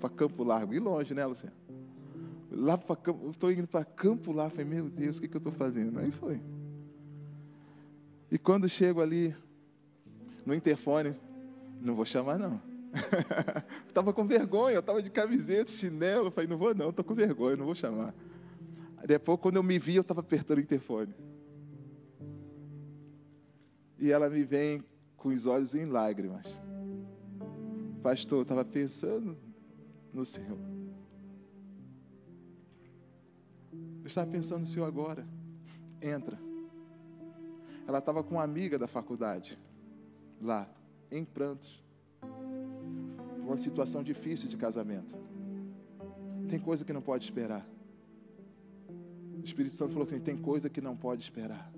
para 0.00 0.08
Campo 0.08 0.42
Largo, 0.44 0.72
e 0.72 0.78
longe, 0.78 1.12
né, 1.12 1.26
Luciano? 1.26 1.54
Lá 2.58 2.78
para 2.78 2.96
Campo, 2.96 3.28
estou 3.28 3.52
indo 3.52 3.66
para 3.66 3.84
Campo 3.84 4.32
Largo, 4.32 4.56
falei, 4.56 4.64
meu 4.64 4.88
Deus, 4.88 5.18
o 5.18 5.20
que, 5.20 5.28
que 5.28 5.36
eu 5.36 5.38
estou 5.38 5.52
fazendo? 5.52 5.98
Aí 5.98 6.10
foi. 6.10 6.40
E 8.30 8.38
quando 8.38 8.66
chego 8.66 9.02
ali 9.02 9.36
no 10.44 10.54
interfone, 10.54 11.14
não 11.82 11.94
vou 11.94 12.06
chamar 12.06 12.38
não. 12.38 12.60
estava 13.86 14.10
com 14.14 14.26
vergonha, 14.26 14.74
eu 14.74 14.80
estava 14.80 15.02
de 15.02 15.10
camiseta, 15.10 15.70
chinelo, 15.70 16.30
falei, 16.30 16.48
não 16.48 16.56
vou 16.56 16.74
não, 16.74 16.88
estou 16.88 17.04
com 17.04 17.14
vergonha, 17.14 17.56
não 17.56 17.66
vou 17.66 17.74
chamar. 17.74 18.14
Aí 18.96 19.06
depois, 19.06 19.38
quando 19.38 19.56
eu 19.56 19.62
me 19.62 19.78
vi, 19.78 19.96
eu 19.96 20.00
estava 20.00 20.20
apertando 20.20 20.56
o 20.56 20.62
interfone. 20.62 21.14
E 23.98 24.10
ela 24.10 24.30
me 24.30 24.42
vem 24.44 24.82
com 25.14 25.28
os 25.28 25.44
olhos 25.44 25.74
em 25.74 25.84
lágrimas. 25.84 26.46
Pastor, 28.02 28.38
eu 28.38 28.42
estava 28.42 28.64
pensando 28.64 29.36
no 30.10 30.24
Senhor. 30.24 30.75
Eu 34.06 34.08
estava 34.08 34.30
pensando 34.30 34.60
no 34.60 34.66
Senhor 34.68 34.86
agora. 34.86 35.26
Entra. 36.00 36.38
Ela 37.88 37.98
estava 37.98 38.22
com 38.22 38.36
uma 38.36 38.44
amiga 38.44 38.78
da 38.78 38.86
faculdade, 38.86 39.58
lá, 40.40 40.72
em 41.10 41.24
prantos. 41.24 41.82
Uma 43.40 43.56
situação 43.56 44.04
difícil 44.04 44.48
de 44.48 44.56
casamento. 44.56 45.18
Tem 46.48 46.56
coisa 46.56 46.84
que 46.84 46.92
não 46.92 47.02
pode 47.02 47.24
esperar. 47.24 47.68
O 49.40 49.44
Espírito 49.44 49.74
Santo 49.74 49.90
falou 49.92 50.06
que 50.06 50.20
tem 50.20 50.36
coisa 50.36 50.70
que 50.70 50.80
não 50.80 50.96
pode 50.96 51.22
esperar. 51.22 51.68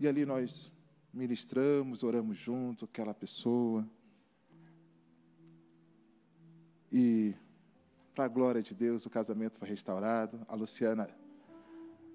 E 0.00 0.08
ali 0.08 0.24
nós 0.24 0.72
ministramos, 1.12 2.02
oramos 2.02 2.38
junto, 2.38 2.86
aquela 2.86 3.12
pessoa. 3.12 3.86
E, 6.90 7.34
para 8.14 8.26
a 8.26 8.28
glória 8.28 8.62
de 8.62 8.74
Deus, 8.74 9.04
o 9.04 9.10
casamento 9.10 9.58
foi 9.58 9.68
restaurado. 9.68 10.40
A 10.46 10.54
Luciana 10.54 11.08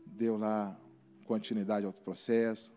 deu 0.05 0.37
lá 0.37 0.79
continuidade 1.25 1.85
ao 1.85 1.91
processo. 1.91 2.71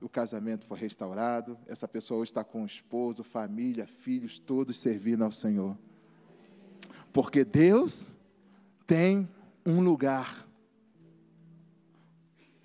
O 0.00 0.08
casamento 0.08 0.64
foi 0.64 0.78
restaurado. 0.78 1.58
Essa 1.66 1.86
pessoa 1.86 2.20
hoje 2.20 2.30
está 2.30 2.42
com 2.42 2.62
o 2.62 2.66
esposo, 2.66 3.22
família, 3.22 3.86
filhos, 3.86 4.38
todos 4.38 4.78
servindo 4.78 5.22
ao 5.22 5.32
Senhor. 5.32 5.76
Porque 7.12 7.44
Deus 7.44 8.06
tem 8.86 9.28
um 9.64 9.82
lugar 9.82 10.46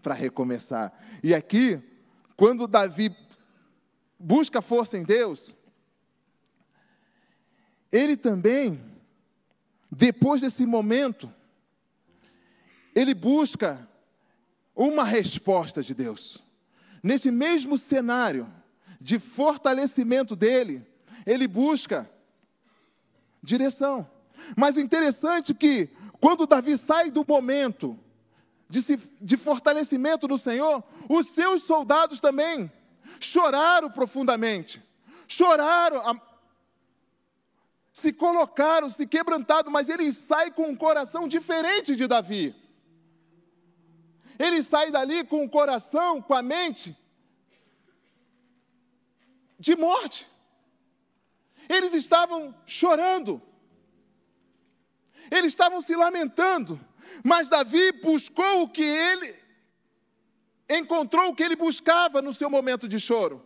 para 0.02 0.14
recomeçar. 0.14 0.94
E 1.22 1.36
aqui, 1.36 1.82
quando 2.38 2.68
Davi 2.68 3.16
busca 4.18 4.62
força 4.62 4.98
em 4.98 5.04
Deus, 5.04 5.54
ele 7.92 8.16
também, 8.16 8.80
depois 9.92 10.42
desse 10.42 10.66
momento, 10.66 11.32
ele 12.96 13.14
busca 13.14 13.88
uma 14.74 15.04
resposta 15.04 15.84
de 15.84 15.94
Deus. 15.94 16.42
Nesse 17.04 17.30
mesmo 17.30 17.78
cenário 17.78 18.52
de 19.02 19.20
fortalecimento 19.20 20.36
dele, 20.36 20.86
ele 21.26 21.48
busca 21.48 22.10
direção. 23.44 24.10
Mas 24.56 24.78
interessante 24.78 25.54
que, 25.54 25.90
quando 26.22 26.48
Davi 26.48 26.77
sai 26.77 27.12
do 27.12 27.25
momento 27.27 28.00
de, 28.70 28.98
de 29.20 29.36
fortalecimento 29.36 30.27
no 30.27 30.38
Senhor, 30.38 30.84
os 31.10 31.27
seus 31.27 31.64
soldados 31.64 32.22
também 32.22 32.72
choraram 33.20 33.90
profundamente, 33.90 34.82
choraram, 35.27 36.22
se 37.94 38.14
colocaram, 38.14 38.90
se 38.90 39.06
quebrantaram, 39.06 39.70
mas 39.72 39.90
ele 39.90 40.12
sai 40.12 40.51
com 40.51 40.70
um 40.70 40.75
coração 40.75 41.27
diferente 41.27 41.96
de 41.96 42.08
Davi. 42.08 42.56
Ele 44.40 44.62
sai 44.64 44.92
dali 44.92 45.24
com 45.24 45.44
o 45.44 45.50
coração, 45.50 46.22
com 46.22 46.34
a 46.34 46.42
mente 46.42 46.98
de 49.60 49.75
morte. 49.75 50.27
Eles 51.70 51.94
estavam 51.94 52.56
chorando. 52.66 53.42
Eles 55.30 55.51
estavam 55.51 55.80
se 55.82 55.96
lamentando. 55.96 56.80
Mas 57.24 57.50
Davi 57.50 57.92
buscou 57.92 58.64
o 58.64 58.70
que 58.70 58.84
ele 58.84 59.42
encontrou 60.70 61.30
o 61.30 61.36
que 61.36 61.44
ele 61.44 61.56
buscava 61.56 62.22
no 62.22 62.34
seu 62.34 62.50
momento 62.50 62.88
de 62.88 63.00
choro. 63.00 63.46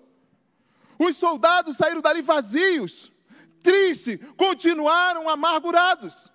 Os 0.98 1.18
soldados 1.18 1.76
saíram 1.76 2.02
dali 2.02 2.22
vazios, 2.22 3.12
tristes, 3.66 4.20
continuaram 4.38 5.28
amargurados, 5.28 6.32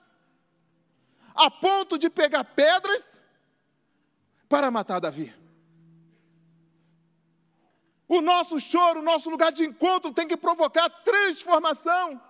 a 1.33 1.49
ponto 1.49 1.97
de 1.97 2.11
pegar 2.11 2.43
pedras 2.43 3.23
para 4.49 4.69
matar 4.69 4.99
Davi. 4.99 5.33
O 8.09 8.21
nosso 8.21 8.59
choro, 8.59 8.99
o 8.99 9.05
nosso 9.05 9.31
lugar 9.31 9.53
de 9.53 9.65
encontro 9.65 10.13
tem 10.13 10.27
que 10.27 10.37
provocar 10.37 10.91
transformação, 10.91 12.21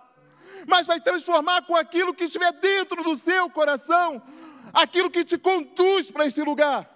mas 0.67 0.85
vai 0.85 1.01
transformar 1.01 1.63
com 1.63 1.75
aquilo 1.75 2.13
que 2.13 2.25
estiver 2.25 2.51
dentro 2.53 3.03
do 3.03 3.15
seu 3.15 3.49
coração, 3.49 4.21
aquilo 4.71 5.09
que 5.09 5.25
te 5.25 5.39
conduz 5.39 6.11
para 6.11 6.27
esse 6.27 6.43
lugar. 6.43 6.87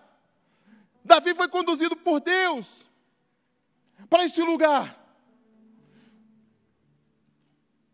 Davi 1.04 1.34
foi 1.34 1.48
conduzido 1.48 1.96
por 1.96 2.20
Deus 2.20 2.86
para 4.08 4.24
este 4.26 4.44
lugar. 4.44 5.05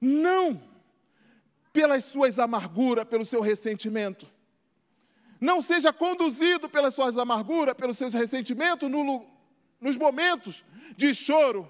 Não 0.01 0.59
pelas 1.71 2.03
suas 2.05 2.39
amarguras, 2.39 3.05
pelo 3.05 3.23
seu 3.23 3.39
ressentimento. 3.39 4.27
Não 5.39 5.61
seja 5.61 5.93
conduzido 5.93 6.67
pelas 6.67 6.93
suas 6.93 7.17
amarguras, 7.17 7.75
pelos 7.75 7.97
seus 7.97 8.13
ressentimentos 8.13 8.89
no, 8.89 9.25
nos 9.79 9.97
momentos 9.97 10.63
de 10.97 11.13
choro 11.13 11.69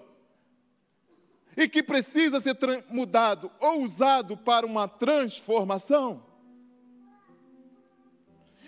e 1.56 1.67
que 1.67 1.84
precisa 1.84 2.39
ser 2.39 2.58
mudado 2.89 3.52
ou 3.60 3.84
usado 3.84 4.38
para 4.38 4.65
uma 4.65 4.88
transformação. 4.88 6.26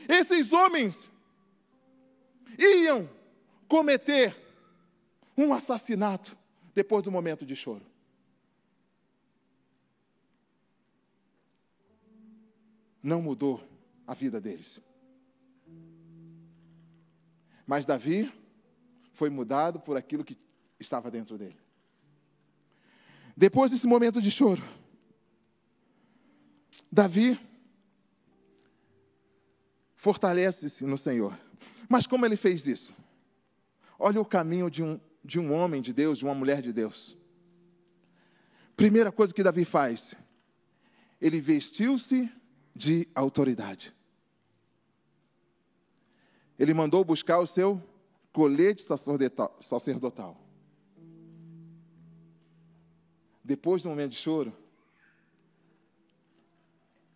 Esses 0.08 0.52
homens 0.52 1.10
iam 2.58 3.10
cometer 3.68 4.36
um 5.38 5.54
assassinato 5.54 6.38
depois 6.74 7.04
do 7.04 7.12
momento 7.12 7.46
de 7.46 7.56
choro. 7.56 7.93
Não 13.04 13.22
mudou 13.22 13.62
a 14.08 14.16
vida 14.16 14.42
deles. 14.42 14.82
Mas 17.68 17.86
Davi 17.86 18.32
foi 19.12 19.30
mudado 19.30 19.80
por 19.80 19.96
aquilo 19.98 20.24
que 20.24 20.38
estava 20.80 21.12
dentro 21.12 21.38
dele. 21.38 21.60
Depois 23.38 23.72
desse 23.72 23.86
momento 23.86 24.20
de 24.22 24.32
choro, 24.32 24.64
Davi 26.92 27.40
Fortalece-se 30.04 30.84
no 30.84 30.98
Senhor. 30.98 31.34
Mas 31.88 32.06
como 32.06 32.26
ele 32.26 32.36
fez 32.36 32.68
isso? 32.68 32.94
Olha 33.98 34.20
o 34.20 34.26
caminho 34.26 34.70
de 34.70 34.84
um, 34.84 35.00
de 35.24 35.40
um 35.40 35.54
homem 35.54 35.82
de 35.82 35.94
Deus, 35.94 36.18
de 36.18 36.26
uma 36.26 36.36
mulher 36.36 36.62
de 36.62 36.74
Deus. 36.74 37.18
Primeira 38.76 39.14
coisa 39.14 39.34
que 39.34 39.42
Davi 39.42 39.64
faz, 39.64 40.14
ele 41.22 41.40
vestiu-se 41.40 42.30
de 42.76 43.08
autoridade. 43.14 43.94
Ele 46.58 46.74
mandou 46.74 47.04
buscar 47.04 47.40
o 47.40 47.48
seu 47.48 47.82
colete 48.32 48.84
sacerdotal. 49.60 50.40
Depois 53.44 53.84
do 53.84 53.90
momento 53.90 54.12
de 54.12 54.18
choro, 54.18 54.56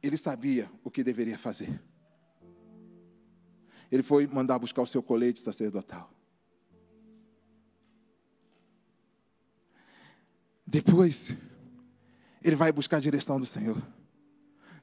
ele 0.03 0.17
sabia 0.17 0.69
o 0.83 0.91
que 0.91 1.03
deveria 1.03 1.37
fazer 1.37 1.79
ele 3.91 4.03
foi 4.03 4.27
mandar 4.27 4.59
buscar 4.59 4.81
o 4.81 4.87
seu 4.87 5.01
colete 5.01 5.39
sacerdotal. 5.39 6.11
Depois, 10.65 11.35
ele 12.43 12.55
vai 12.55 12.71
buscar 12.71 12.97
a 12.97 12.99
direção 12.99 13.39
do 13.39 13.45
Senhor. 13.45 13.81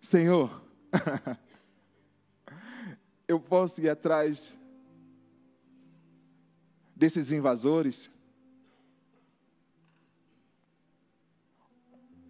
Senhor, 0.01 0.64
eu 3.27 3.41
posso 3.41 3.81
ir 3.81 3.89
atrás 3.89 4.59
desses 6.95 7.31
invasores? 7.33 8.11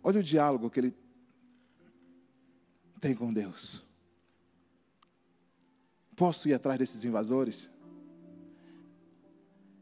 Olha 0.03 0.20
o 0.20 0.22
diálogo 0.22 0.70
que 0.70 0.81
ele 0.81 0.94
tem 3.00 3.14
com 3.14 3.33
Deus. 3.33 3.85
Posso 6.16 6.48
ir 6.48 6.55
atrás 6.55 6.79
desses 6.79 7.05
invasores? 7.05 7.70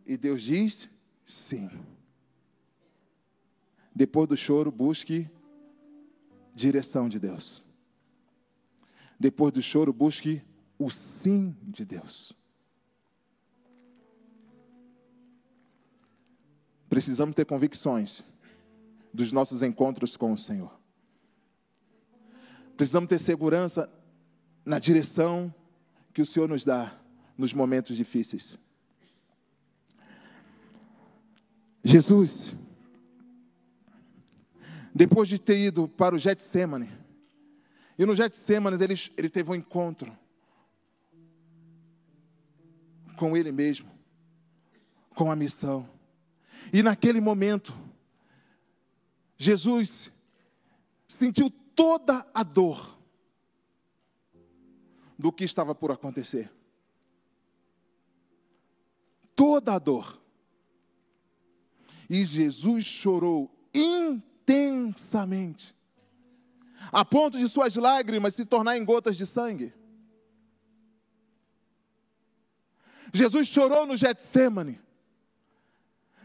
E 0.06 0.16
Deus 0.16 0.42
diz: 0.42 0.88
sim. 1.24 1.70
Depois 3.94 4.28
do 4.28 4.36
choro, 4.36 4.70
busque 4.70 5.28
direção 6.54 7.08
de 7.08 7.20
Deus. 7.20 7.62
Depois 9.22 9.52
do 9.52 9.62
choro, 9.62 9.92
busque 9.92 10.42
o 10.76 10.90
sim 10.90 11.56
de 11.62 11.84
Deus. 11.84 12.32
Precisamos 16.88 17.32
ter 17.32 17.44
convicções 17.44 18.24
dos 19.14 19.30
nossos 19.30 19.62
encontros 19.62 20.16
com 20.16 20.32
o 20.32 20.36
Senhor. 20.36 20.76
Precisamos 22.76 23.08
ter 23.08 23.20
segurança 23.20 23.88
na 24.64 24.80
direção 24.80 25.54
que 26.12 26.20
o 26.20 26.26
Senhor 26.26 26.48
nos 26.48 26.64
dá 26.64 26.92
nos 27.38 27.54
momentos 27.54 27.96
difíceis. 27.96 28.58
Jesus, 31.84 32.56
depois 34.92 35.28
de 35.28 35.38
ter 35.38 35.60
ido 35.60 35.86
para 35.86 36.12
o 36.12 36.18
Getsemane, 36.18 37.01
e 38.02 38.06
no 38.06 38.16
Getsemane 38.16 38.82
ele, 38.82 38.94
ele 39.16 39.30
teve 39.30 39.48
um 39.48 39.54
encontro 39.54 40.18
com 43.16 43.36
ele 43.36 43.52
mesmo, 43.52 43.88
com 45.14 45.30
a 45.30 45.36
missão. 45.36 45.88
E 46.72 46.82
naquele 46.82 47.20
momento, 47.20 47.72
Jesus 49.38 50.10
sentiu 51.06 51.48
toda 51.76 52.26
a 52.34 52.42
dor 52.42 52.98
do 55.16 55.30
que 55.30 55.44
estava 55.44 55.72
por 55.72 55.92
acontecer. 55.92 56.50
Toda 59.36 59.74
a 59.74 59.78
dor. 59.78 60.20
E 62.10 62.24
Jesus 62.24 62.84
chorou 62.84 63.48
intensamente, 63.72 65.72
a 66.90 67.04
ponto 67.04 67.38
de 67.38 67.48
suas 67.48 67.76
lágrimas 67.76 68.34
se 68.34 68.44
tornarem 68.44 68.84
gotas 68.84 69.16
de 69.16 69.26
sangue. 69.26 69.72
Jesus 73.12 73.48
chorou 73.48 73.86
no 73.86 73.96
Getsemane, 73.96 74.80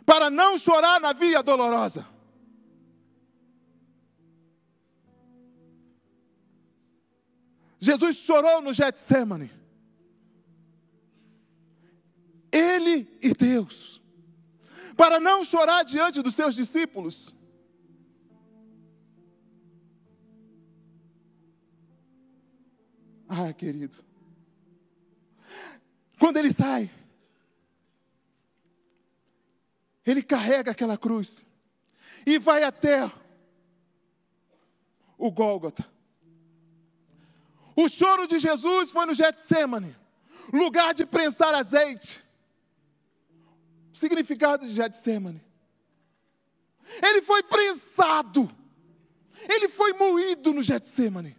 para 0.05 0.29
não 0.29 0.57
chorar 0.57 1.01
na 1.01 1.11
via 1.11 1.43
dolorosa. 1.43 2.07
Jesus 7.79 8.17
chorou 8.17 8.61
no 8.61 8.73
Getsemane. 8.73 9.51
Ele 12.51 13.07
e 13.21 13.33
Deus. 13.33 14.01
Para 14.95 15.19
não 15.19 15.45
chorar 15.45 15.83
diante 15.83 16.21
dos 16.21 16.33
seus 16.33 16.55
discípulos. 16.55 17.33
Ah, 23.27 23.51
querido. 23.53 23.97
Quando 26.19 26.37
ele 26.37 26.51
sai, 26.51 26.89
ele 30.05 30.23
carrega 30.23 30.71
aquela 30.71 30.97
cruz 30.97 31.45
e 32.25 32.39
vai 32.39 32.63
até 32.63 33.11
o 35.17 35.31
Gólgota. 35.31 35.85
O 37.75 37.87
choro 37.87 38.25
de 38.25 38.39
Jesus 38.39 38.89
foi 38.89 39.05
no 39.05 39.13
Getsemane, 39.13 39.95
lugar 40.51 40.93
de 40.93 41.05
prensar 41.05 41.53
azeite. 41.53 42.23
O 43.93 43.97
significado 43.97 44.65
de 44.65 44.73
Getsemane. 44.73 45.43
Ele 47.03 47.21
foi 47.21 47.43
prensado. 47.43 48.49
Ele 49.47 49.67
foi 49.67 49.93
moído 49.93 50.53
no 50.53 50.63
Getsemane. 50.63 51.35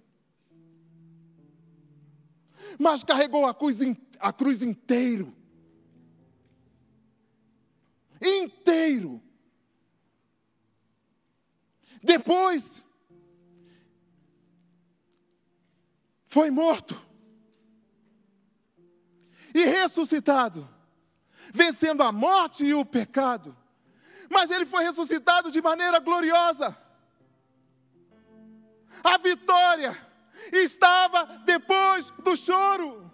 Mas 2.78 3.02
carregou 3.02 3.44
a 3.44 3.52
cruz, 3.52 3.80
a 4.20 4.32
cruz 4.32 4.62
inteiro. 4.62 5.34
Inteiro. 8.22 9.20
Depois, 12.02 12.82
foi 16.24 16.50
morto 16.50 17.00
e 19.52 19.64
ressuscitado, 19.64 20.68
vencendo 21.52 22.02
a 22.02 22.12
morte 22.12 22.64
e 22.64 22.74
o 22.74 22.84
pecado. 22.84 23.56
Mas 24.30 24.50
ele 24.50 24.66
foi 24.66 24.84
ressuscitado 24.84 25.50
de 25.50 25.60
maneira 25.60 25.98
gloriosa. 25.98 26.76
A 29.02 29.16
vitória 29.18 30.07
estava 30.52 31.24
depois 31.44 32.10
do 32.10 32.36
choro. 32.36 33.10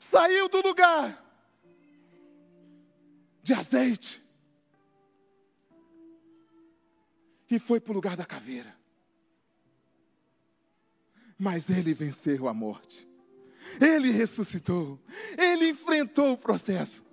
Saiu 0.00 0.48
do 0.48 0.60
lugar 0.60 1.24
de 3.42 3.54
azeite 3.54 4.22
e 7.50 7.58
foi 7.58 7.80
para 7.80 7.92
o 7.92 7.94
lugar 7.94 8.16
da 8.16 8.24
caveira. 8.24 8.76
Mas 11.38 11.68
ele 11.68 11.94
venceu 11.94 12.48
a 12.48 12.54
morte. 12.54 13.06
Ele 13.80 14.10
ressuscitou. 14.10 14.98
Ele 15.36 15.70
enfrentou 15.70 16.32
o 16.32 16.38
processo. 16.38 17.04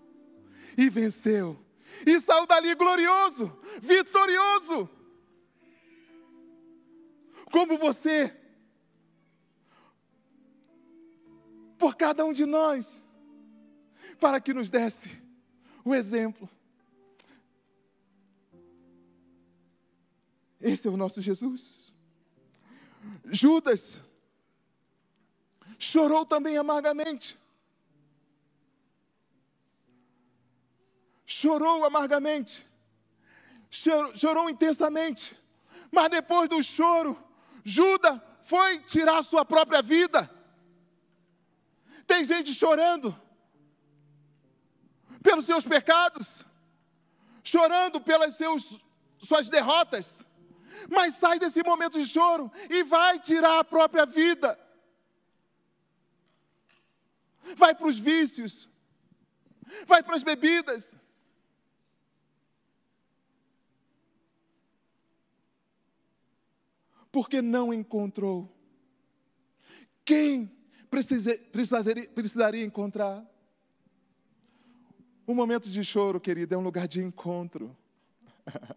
E 0.77 0.89
venceu. 0.89 1.59
E 2.05 2.19
saiu 2.19 2.47
dali 2.47 2.73
glorioso, 2.73 3.55
vitorioso. 3.81 4.89
Como 7.53 7.77
você. 7.77 8.35
Por 11.77 11.95
cada 11.95 12.25
um 12.25 12.33
de 12.33 12.47
nós. 12.47 13.03
Para 14.19 14.41
que 14.41 14.55
nos 14.55 14.71
desse 14.71 15.21
o 15.85 15.93
exemplo. 15.93 16.49
Esse 20.59 20.87
é 20.87 20.89
o 20.89 20.97
nosso 20.97 21.21
Jesus. 21.21 21.93
Judas 23.23 23.99
chorou 25.77 26.25
também 26.25 26.57
amargamente. 26.57 27.37
Chorou 31.23 31.85
amargamente. 31.85 32.65
Chorou, 33.69 34.49
intensamente. 34.49 35.37
Mas 35.91 36.09
depois 36.09 36.49
do 36.49 36.63
choro, 36.63 37.15
Judas 37.63 38.19
foi 38.41 38.79
tirar 38.79 39.23
sua 39.23 39.45
própria 39.45 39.81
vida. 39.81 40.29
Tem 42.05 42.23
gente 42.25 42.53
chorando 42.53 43.17
pelos 45.21 45.45
seus 45.45 45.65
pecados, 45.65 46.45
chorando 47.43 48.01
pelas 48.01 48.35
seus, 48.35 48.81
suas 49.17 49.49
derrotas 49.49 50.25
mas 50.89 51.15
sai 51.15 51.39
desse 51.39 51.61
momento 51.63 51.99
de 51.99 52.05
choro 52.07 52.51
e 52.69 52.83
vai 52.83 53.19
tirar 53.19 53.59
a 53.59 53.63
própria 53.63 54.05
vida. 54.05 54.59
Vai 57.55 57.75
para 57.75 57.87
os 57.87 57.99
vícios, 57.99 58.69
vai 59.85 60.01
para 60.01 60.15
as 60.15 60.23
bebidas. 60.23 60.95
Porque 67.13 67.43
não 67.43 67.71
encontrou. 67.71 68.51
Quem 70.03 70.51
precisaria, 70.89 72.09
precisaria 72.09 72.65
encontrar? 72.65 73.23
O 75.27 75.35
momento 75.35 75.69
de 75.69 75.83
choro, 75.83 76.19
querido, 76.19 76.55
é 76.55 76.57
um 76.57 76.63
lugar 76.63 76.87
de 76.87 77.03
encontro. 77.03 77.77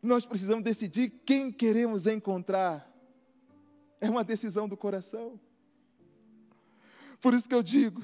Nós 0.00 0.24
precisamos 0.24 0.62
decidir 0.62 1.10
quem 1.26 1.50
queremos 1.50 2.06
encontrar. 2.06 2.88
É 4.00 4.08
uma 4.08 4.22
decisão 4.22 4.68
do 4.68 4.76
coração. 4.76 5.40
Por 7.20 7.34
isso 7.34 7.48
que 7.48 7.54
eu 7.56 7.62
digo: 7.62 8.00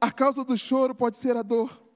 a 0.00 0.10
causa 0.10 0.44
do 0.44 0.56
choro 0.56 0.92
pode 0.92 1.18
ser 1.18 1.36
a 1.36 1.42
dor, 1.42 1.87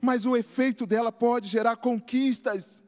mas 0.00 0.26
o 0.26 0.36
efeito 0.36 0.86
dela 0.86 1.10
pode 1.10 1.48
gerar 1.48 1.76
conquistas, 1.76 2.82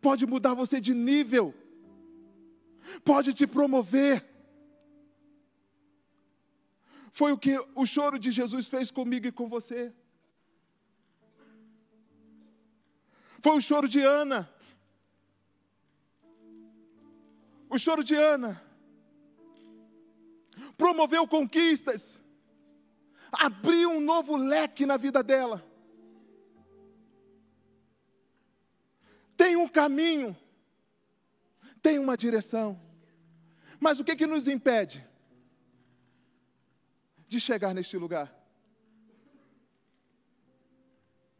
pode 0.00 0.26
mudar 0.26 0.54
você 0.54 0.80
de 0.80 0.92
nível, 0.92 1.54
pode 3.04 3.32
te 3.32 3.46
promover. 3.46 4.24
Foi 7.12 7.32
o 7.32 7.38
que 7.38 7.58
o 7.74 7.86
choro 7.86 8.18
de 8.18 8.30
Jesus 8.30 8.66
fez 8.66 8.90
comigo 8.90 9.26
e 9.26 9.32
com 9.32 9.48
você. 9.48 9.92
Foi 13.40 13.56
o 13.56 13.60
choro 13.60 13.88
de 13.88 14.00
Ana. 14.00 14.50
O 17.70 17.78
choro 17.78 18.04
de 18.04 18.14
Ana 18.14 18.66
promoveu 20.76 21.26
conquistas, 21.26 22.20
abriu 23.32 23.75
novo 24.06 24.36
leque 24.36 24.86
na 24.86 24.96
vida 24.96 25.22
dela. 25.22 25.62
Tem 29.36 29.56
um 29.56 29.68
caminho, 29.68 30.34
tem 31.82 31.98
uma 31.98 32.16
direção. 32.16 32.80
Mas 33.78 34.00
o 34.00 34.04
que 34.04 34.16
que 34.16 34.26
nos 34.26 34.48
impede 34.48 35.06
de 37.28 37.40
chegar 37.40 37.74
neste 37.74 37.98
lugar? 37.98 38.32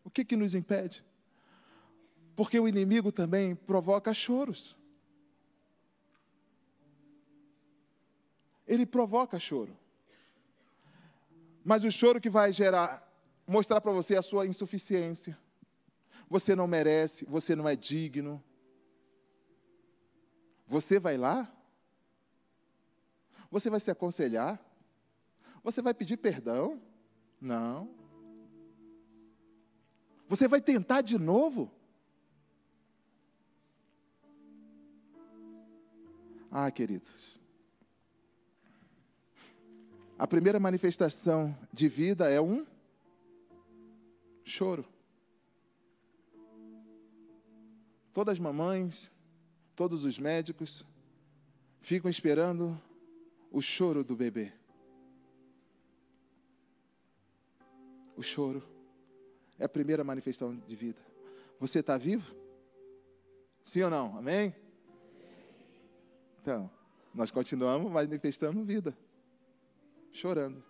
O 0.05 0.11
que 0.11 0.25
que 0.25 0.37
nos 0.37 0.53
impede? 0.53 1.05
Porque 2.35 2.61
o 2.61 2.69
inimigo 2.69 3.11
também 3.11 3.55
provoca 3.55 4.13
choros. 4.13 4.77
ele 8.67 8.85
provoca 8.85 9.39
choro. 9.39 9.77
Mas 11.67 11.83
o 11.83 11.91
choro 11.91 12.21
que 12.21 12.31
vai 12.31 12.53
gerar, 12.53 13.05
mostrar 13.45 13.81
para 13.81 13.91
você 13.91 14.15
a 14.15 14.23
sua 14.23 14.47
insuficiência. 14.47 15.37
Você 16.31 16.55
não 16.55 16.69
merece, 16.69 17.25
você 17.25 17.57
não 17.57 17.69
é 17.69 17.75
digno. 17.75 18.41
Você 20.69 21.01
vai 21.01 21.17
lá? 21.17 21.53
Você 23.51 23.69
vai 23.69 23.81
se 23.81 23.91
aconselhar? 23.91 24.65
Você 25.65 25.83
vai 25.83 25.93
pedir 25.93 26.19
perdão? 26.19 26.81
Não. 27.41 27.91
Você 30.29 30.47
vai 30.47 30.61
tentar 30.61 31.01
de 31.01 31.19
novo? 31.19 31.69
Ah, 36.49 36.71
queridos, 36.71 37.41
a 40.19 40.27
primeira 40.27 40.59
manifestação 40.59 41.57
de 41.73 41.89
vida 41.89 42.31
é 42.31 42.41
um 42.41 42.67
choro. 44.43 44.85
Todas 48.15 48.33
as 48.33 48.39
mamães, 48.39 49.11
todos 49.75 50.05
os 50.05 50.19
médicos 50.19 50.87
ficam 51.83 52.11
esperando 52.11 52.81
o 53.53 53.61
choro 53.61 54.03
do 54.03 54.17
bebê. 54.17 54.53
O 58.17 58.23
choro 58.23 58.63
é 59.59 59.67
a 59.67 59.69
primeira 59.69 60.03
manifestação 60.03 60.57
de 60.67 60.75
vida. 60.75 61.01
Você 61.61 61.81
está 61.81 61.99
vivo? 61.99 62.35
Sim 63.63 63.83
ou 63.83 63.91
não? 63.91 64.17
Amém? 64.17 64.55
Então, 66.41 66.71
nós 67.13 67.31
continuamos 67.31 67.93
manifestando 67.93 68.65
vida 68.65 68.97
chorando. 70.17 70.65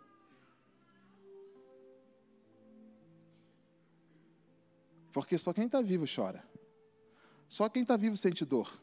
Porque 5.12 5.38
só 5.38 5.52
quem 5.52 5.66
está 5.66 5.80
vivo 5.80 6.04
chora. 6.12 6.44
Só 7.48 7.68
quem 7.68 7.82
está 7.82 7.96
vivo 7.96 8.16
sente 8.16 8.44
dor. 8.44 8.80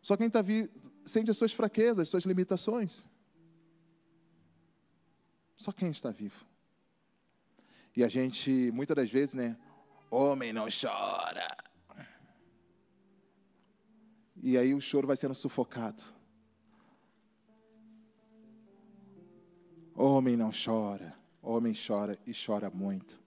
Só 0.00 0.16
quem 0.16 0.28
está 0.28 0.42
vivo 0.42 0.70
sente 1.04 1.30
as 1.30 1.36
suas 1.36 1.52
fraquezas, 1.52 2.00
as 2.00 2.08
suas 2.08 2.24
limitações. 2.24 3.04
Só 5.56 5.72
quem 5.72 5.90
está 5.90 6.10
vivo. 6.10 6.46
E 7.96 8.04
a 8.04 8.08
gente, 8.08 8.70
muitas 8.70 8.94
das 8.94 9.10
vezes, 9.10 9.34
né? 9.34 9.56
Homem 10.08 10.52
não 10.52 10.68
chora. 10.70 11.48
E 14.40 14.56
aí 14.56 14.72
o 14.72 14.80
choro 14.80 15.06
vai 15.06 15.16
sendo 15.16 15.34
sufocado. 15.34 16.17
Homem 20.00 20.36
não 20.36 20.52
chora, 20.52 21.12
homem 21.42 21.74
chora 21.74 22.16
e 22.24 22.32
chora 22.32 22.70
muito. 22.70 23.20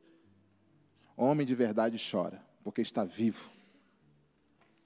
Homem 1.18 1.46
de 1.46 1.54
verdade 1.54 2.02
chora, 2.10 2.42
porque 2.64 2.80
está 2.80 3.04
vivo. 3.04 3.52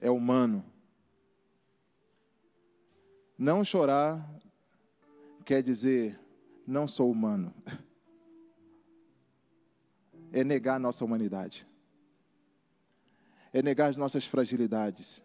É 0.00 0.10
humano. 0.10 0.64
Não 3.38 3.64
chorar 3.64 4.28
quer 5.44 5.62
dizer 5.62 6.18
não 6.66 6.88
sou 6.88 7.08
humano. 7.08 7.54
É 10.32 10.42
negar 10.42 10.74
a 10.74 10.80
nossa 10.80 11.04
humanidade. 11.04 11.64
É 13.52 13.62
negar 13.62 13.90
as 13.90 13.96
nossas 13.96 14.26
fragilidades, 14.26 15.22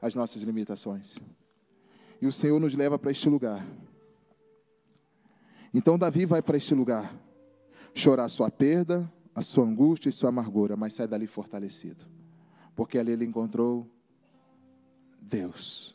as 0.00 0.14
nossas 0.14 0.44
limitações. 0.44 1.18
E 2.22 2.28
o 2.28 2.32
Senhor 2.32 2.60
nos 2.60 2.76
leva 2.76 2.96
para 2.96 3.10
este 3.10 3.28
lugar 3.28 3.66
então 5.76 5.98
Davi 5.98 6.24
vai 6.24 6.40
para 6.40 6.56
este 6.56 6.74
lugar, 6.74 7.14
chorar 7.94 8.26
sua 8.30 8.50
perda, 8.50 9.12
a 9.34 9.42
sua 9.42 9.66
angústia 9.66 10.08
e 10.08 10.12
sua 10.12 10.30
amargura, 10.30 10.74
mas 10.74 10.94
sai 10.94 11.06
dali 11.06 11.26
fortalecido, 11.26 12.06
porque 12.74 12.96
ali 12.96 13.12
ele 13.12 13.26
encontrou 13.26 13.86
Deus. 15.20 15.94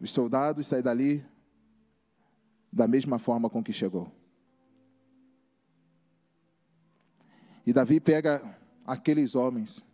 Os 0.00 0.10
soldados 0.10 0.66
saem 0.66 0.82
dali 0.82 1.22
da 2.72 2.88
mesma 2.88 3.18
forma 3.18 3.50
com 3.50 3.62
que 3.62 3.70
chegou. 3.70 4.10
E 7.66 7.72
Davi 7.74 8.00
pega 8.00 8.58
aqueles 8.82 9.34
homens, 9.34 9.84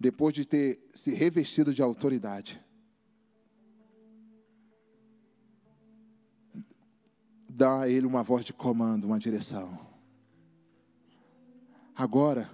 depois 0.00 0.32
de 0.32 0.46
ter 0.46 0.80
se 0.94 1.12
revestido 1.12 1.74
de 1.74 1.82
autoridade, 1.82 2.64
dá 7.56 7.80
a 7.80 7.88
ele 7.88 8.06
uma 8.06 8.22
voz 8.22 8.44
de 8.44 8.52
comando, 8.52 9.06
uma 9.06 9.18
direção. 9.18 9.78
Agora, 11.94 12.50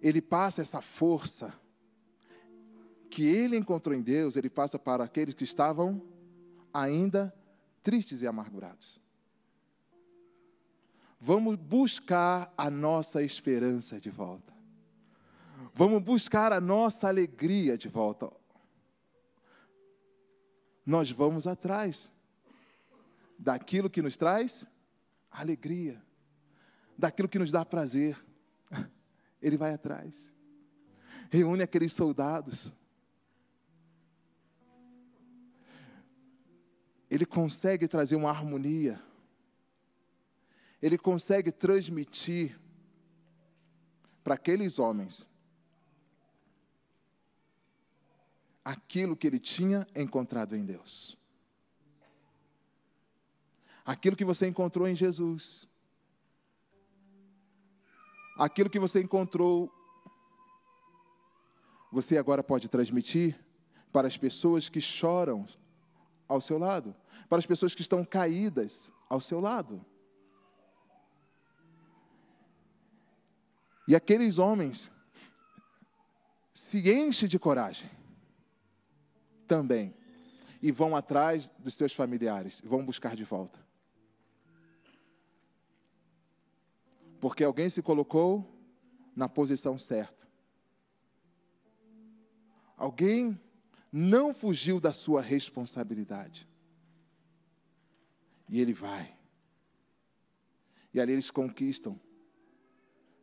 ele 0.00 0.22
passa 0.22 0.62
essa 0.62 0.80
força 0.80 1.52
que 3.10 3.24
ele 3.24 3.56
encontrou 3.56 3.92
em 3.92 4.00
Deus, 4.00 4.36
ele 4.36 4.48
passa 4.48 4.78
para 4.78 5.02
aqueles 5.02 5.34
que 5.34 5.42
estavam 5.42 6.00
ainda 6.72 7.34
tristes 7.82 8.22
e 8.22 8.26
amargurados. 8.26 9.00
Vamos 11.20 11.56
buscar 11.56 12.54
a 12.56 12.70
nossa 12.70 13.20
esperança 13.20 14.00
de 14.00 14.10
volta. 14.10 14.54
Vamos 15.74 16.00
buscar 16.00 16.52
a 16.52 16.60
nossa 16.60 17.08
alegria 17.08 17.76
de 17.76 17.88
volta. 17.88 18.30
Nós 20.86 21.10
vamos 21.10 21.48
atrás 21.48 22.13
daquilo 23.38 23.90
que 23.90 24.02
nos 24.02 24.16
traz 24.16 24.66
alegria, 25.30 26.02
daquilo 26.96 27.28
que 27.28 27.38
nos 27.38 27.50
dá 27.50 27.64
prazer. 27.64 28.16
Ele 29.42 29.56
vai 29.56 29.74
atrás, 29.74 30.34
reúne 31.30 31.62
aqueles 31.62 31.92
soldados. 31.92 32.72
Ele 37.10 37.26
consegue 37.26 37.86
trazer 37.86 38.16
uma 38.16 38.30
harmonia, 38.30 39.00
ele 40.82 40.98
consegue 40.98 41.52
transmitir 41.52 42.58
para 44.24 44.34
aqueles 44.34 44.78
homens 44.78 45.28
aquilo 48.64 49.14
que 49.14 49.26
ele 49.26 49.38
tinha 49.38 49.86
encontrado 49.94 50.56
em 50.56 50.64
Deus 50.64 51.16
aquilo 53.84 54.16
que 54.16 54.24
você 54.24 54.46
encontrou 54.46 54.88
em 54.88 54.96
Jesus, 54.96 55.68
aquilo 58.36 58.70
que 58.70 58.78
você 58.78 59.00
encontrou, 59.00 59.70
você 61.92 62.16
agora 62.16 62.42
pode 62.42 62.68
transmitir 62.68 63.38
para 63.92 64.08
as 64.08 64.16
pessoas 64.16 64.68
que 64.68 64.80
choram 64.80 65.46
ao 66.26 66.40
seu 66.40 66.58
lado, 66.58 66.96
para 67.28 67.38
as 67.38 67.46
pessoas 67.46 67.74
que 67.74 67.82
estão 67.82 68.04
caídas 68.04 68.90
ao 69.08 69.20
seu 69.20 69.38
lado. 69.38 69.84
E 73.86 73.94
aqueles 73.94 74.38
homens 74.38 74.90
se 76.52 76.78
enchem 76.90 77.28
de 77.28 77.38
coragem 77.38 77.90
também 79.46 79.94
e 80.62 80.72
vão 80.72 80.96
atrás 80.96 81.50
dos 81.58 81.74
seus 81.74 81.92
familiares, 81.92 82.62
vão 82.64 82.84
buscar 82.84 83.14
de 83.14 83.24
volta. 83.24 83.63
Porque 87.24 87.42
alguém 87.42 87.70
se 87.70 87.80
colocou 87.80 88.46
na 89.16 89.26
posição 89.26 89.78
certa. 89.78 90.28
Alguém 92.76 93.40
não 93.90 94.34
fugiu 94.34 94.78
da 94.78 94.92
sua 94.92 95.22
responsabilidade. 95.22 96.46
E 98.46 98.60
ele 98.60 98.74
vai. 98.74 99.16
E 100.92 101.00
ali 101.00 101.12
eles 101.12 101.30
conquistam. 101.30 101.98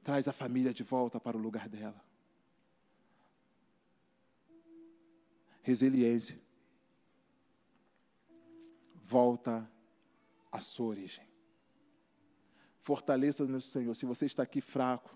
Traz 0.03 0.27
a 0.27 0.33
família 0.33 0.73
de 0.73 0.81
volta 0.81 1.19
para 1.19 1.37
o 1.37 1.39
lugar 1.39 1.69
dela. 1.69 2.03
Resiliência. 5.61 6.41
Volta 8.95 9.71
à 10.51 10.59
sua 10.59 10.87
origem. 10.87 11.30
Fortaleça 12.81 13.45
no 13.45 13.61
Senhor. 13.61 13.95
Se 13.95 14.05
você 14.05 14.25
está 14.25 14.43
aqui 14.43 14.59
fraco, 14.59 15.15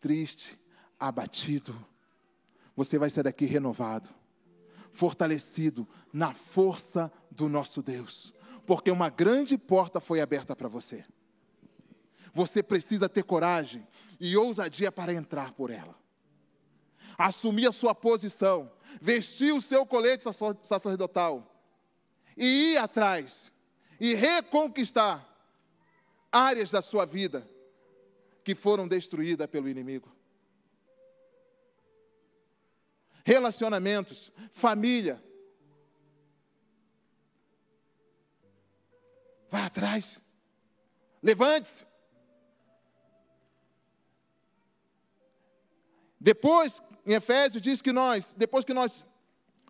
triste, 0.00 0.58
abatido, 0.98 1.74
você 2.74 2.98
vai 2.98 3.08
sair 3.08 3.24
daqui 3.24 3.46
renovado, 3.46 4.10
fortalecido 4.92 5.88
na 6.12 6.34
força 6.34 7.10
do 7.30 7.48
nosso 7.48 7.82
Deus, 7.82 8.32
porque 8.66 8.90
uma 8.90 9.08
grande 9.08 9.56
porta 9.56 10.00
foi 10.00 10.20
aberta 10.20 10.54
para 10.54 10.68
você. 10.68 11.04
Você 12.34 12.62
precisa 12.62 13.08
ter 13.08 13.22
coragem 13.22 13.86
e 14.20 14.36
ousadia 14.36 14.92
para 14.92 15.12
entrar 15.14 15.52
por 15.52 15.70
ela. 15.70 15.96
Assumir 17.16 17.66
a 17.66 17.72
sua 17.72 17.94
posição, 17.94 18.70
vestir 19.00 19.54
o 19.54 19.60
seu 19.60 19.86
colete 19.86 20.24
sacerdotal 20.62 21.64
e 22.36 22.72
ir 22.72 22.76
atrás 22.76 23.50
e 23.98 24.14
reconquistar 24.14 25.35
áreas 26.36 26.70
da 26.70 26.82
sua 26.82 27.04
vida 27.04 27.48
que 28.44 28.54
foram 28.54 28.86
destruídas 28.86 29.46
pelo 29.48 29.68
inimigo. 29.68 30.14
Relacionamentos, 33.24 34.30
família. 34.52 35.22
Vá 39.50 39.66
atrás. 39.66 40.20
Levante-se. 41.22 41.84
Depois, 46.20 46.82
em 47.04 47.14
Efésios, 47.14 47.62
diz 47.62 47.82
que 47.82 47.92
nós, 47.92 48.34
depois 48.34 48.64
que 48.64 48.74
nós 48.74 49.04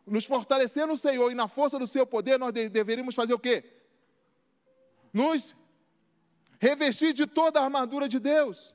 nos 0.07 0.25
fortalecer 0.25 0.87
no 0.87 0.97
Senhor 0.97 1.31
e 1.31 1.35
na 1.35 1.49
força 1.49 1.79
do 1.79 1.87
seu 1.87 2.07
poder, 2.07 2.39
nós 2.39 2.53
deveríamos 2.53 3.15
fazer 3.15 3.35
o 3.35 3.39
quê? 3.39 3.65
Nos 5.13 5.57
revestir 6.59 7.13
de 7.13 7.27
toda 7.27 7.61
a 7.61 7.65
armadura 7.65 8.09
de 8.09 8.19
Deus. 8.19 8.75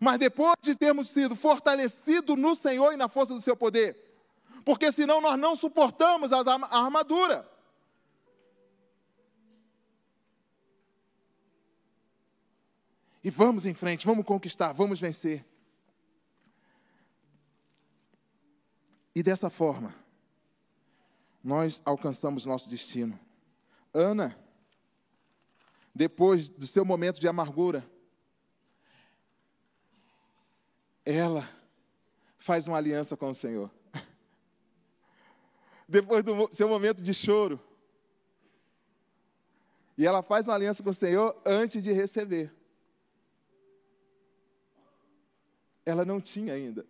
Mas 0.00 0.18
depois 0.18 0.56
de 0.62 0.74
termos 0.74 1.08
sido 1.08 1.36
fortalecidos 1.36 2.36
no 2.36 2.54
Senhor 2.54 2.92
e 2.92 2.96
na 2.96 3.08
força 3.08 3.34
do 3.34 3.40
seu 3.40 3.56
poder, 3.56 3.96
porque 4.64 4.90
senão 4.90 5.20
nós 5.20 5.38
não 5.38 5.54
suportamos 5.54 6.32
a 6.32 6.38
armadura. 6.70 7.48
E 13.24 13.30
vamos 13.30 13.64
em 13.64 13.74
frente, 13.74 14.04
vamos 14.04 14.26
conquistar, 14.26 14.72
vamos 14.72 14.98
vencer. 14.98 15.44
E 19.14 19.22
dessa 19.22 19.48
forma, 19.48 19.94
nós 21.44 21.80
alcançamos 21.84 22.46
nosso 22.46 22.68
destino. 22.68 23.18
Ana, 23.92 24.36
depois 25.94 26.48
do 26.48 26.66
seu 26.66 26.84
momento 26.84 27.20
de 27.20 27.28
amargura, 27.28 27.88
ela 31.04 31.48
faz 32.38 32.66
uma 32.66 32.76
aliança 32.76 33.16
com 33.16 33.28
o 33.28 33.34
Senhor. 33.34 33.70
Depois 35.86 36.24
do 36.24 36.48
seu 36.52 36.68
momento 36.68 37.02
de 37.02 37.12
choro, 37.12 37.60
e 39.96 40.06
ela 40.06 40.22
faz 40.22 40.46
uma 40.48 40.54
aliança 40.54 40.82
com 40.82 40.90
o 40.90 40.94
Senhor 40.94 41.40
antes 41.44 41.82
de 41.82 41.92
receber. 41.92 42.52
Ela 45.84 46.04
não 46.04 46.20
tinha 46.20 46.54
ainda. 46.54 46.86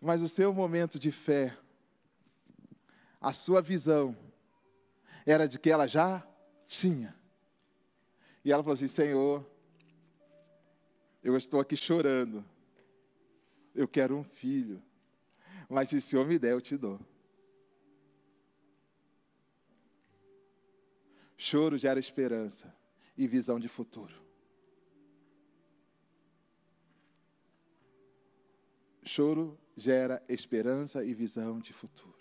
Mas 0.00 0.22
o 0.22 0.28
seu 0.28 0.52
momento 0.54 0.98
de 0.98 1.10
fé, 1.10 1.56
a 3.20 3.32
sua 3.32 3.60
visão, 3.60 4.16
era 5.26 5.48
de 5.48 5.58
que 5.58 5.68
ela 5.68 5.88
já 5.88 6.26
tinha. 6.66 7.14
E 8.44 8.52
ela 8.52 8.62
falou 8.62 8.74
assim: 8.74 8.86
Senhor, 8.86 9.44
eu 11.22 11.36
estou 11.36 11.58
aqui 11.58 11.76
chorando. 11.76 12.44
Eu 13.74 13.88
quero 13.88 14.16
um 14.16 14.22
filho. 14.22 14.80
Mas 15.68 15.88
se 15.88 15.96
o 15.96 16.00
Senhor 16.00 16.24
me 16.26 16.38
der, 16.38 16.52
eu 16.52 16.60
te 16.60 16.76
dou. 16.76 17.00
Choro 21.36 21.76
gera 21.76 22.00
esperança 22.00 22.74
e 23.16 23.26
visão 23.26 23.58
de 23.58 23.68
futuro. 23.68 24.14
Choro 29.02 29.58
gera 29.76 30.22
esperança 30.28 31.04
e 31.04 31.12
visão 31.12 31.60
de 31.60 31.72
futuro. 31.72 32.15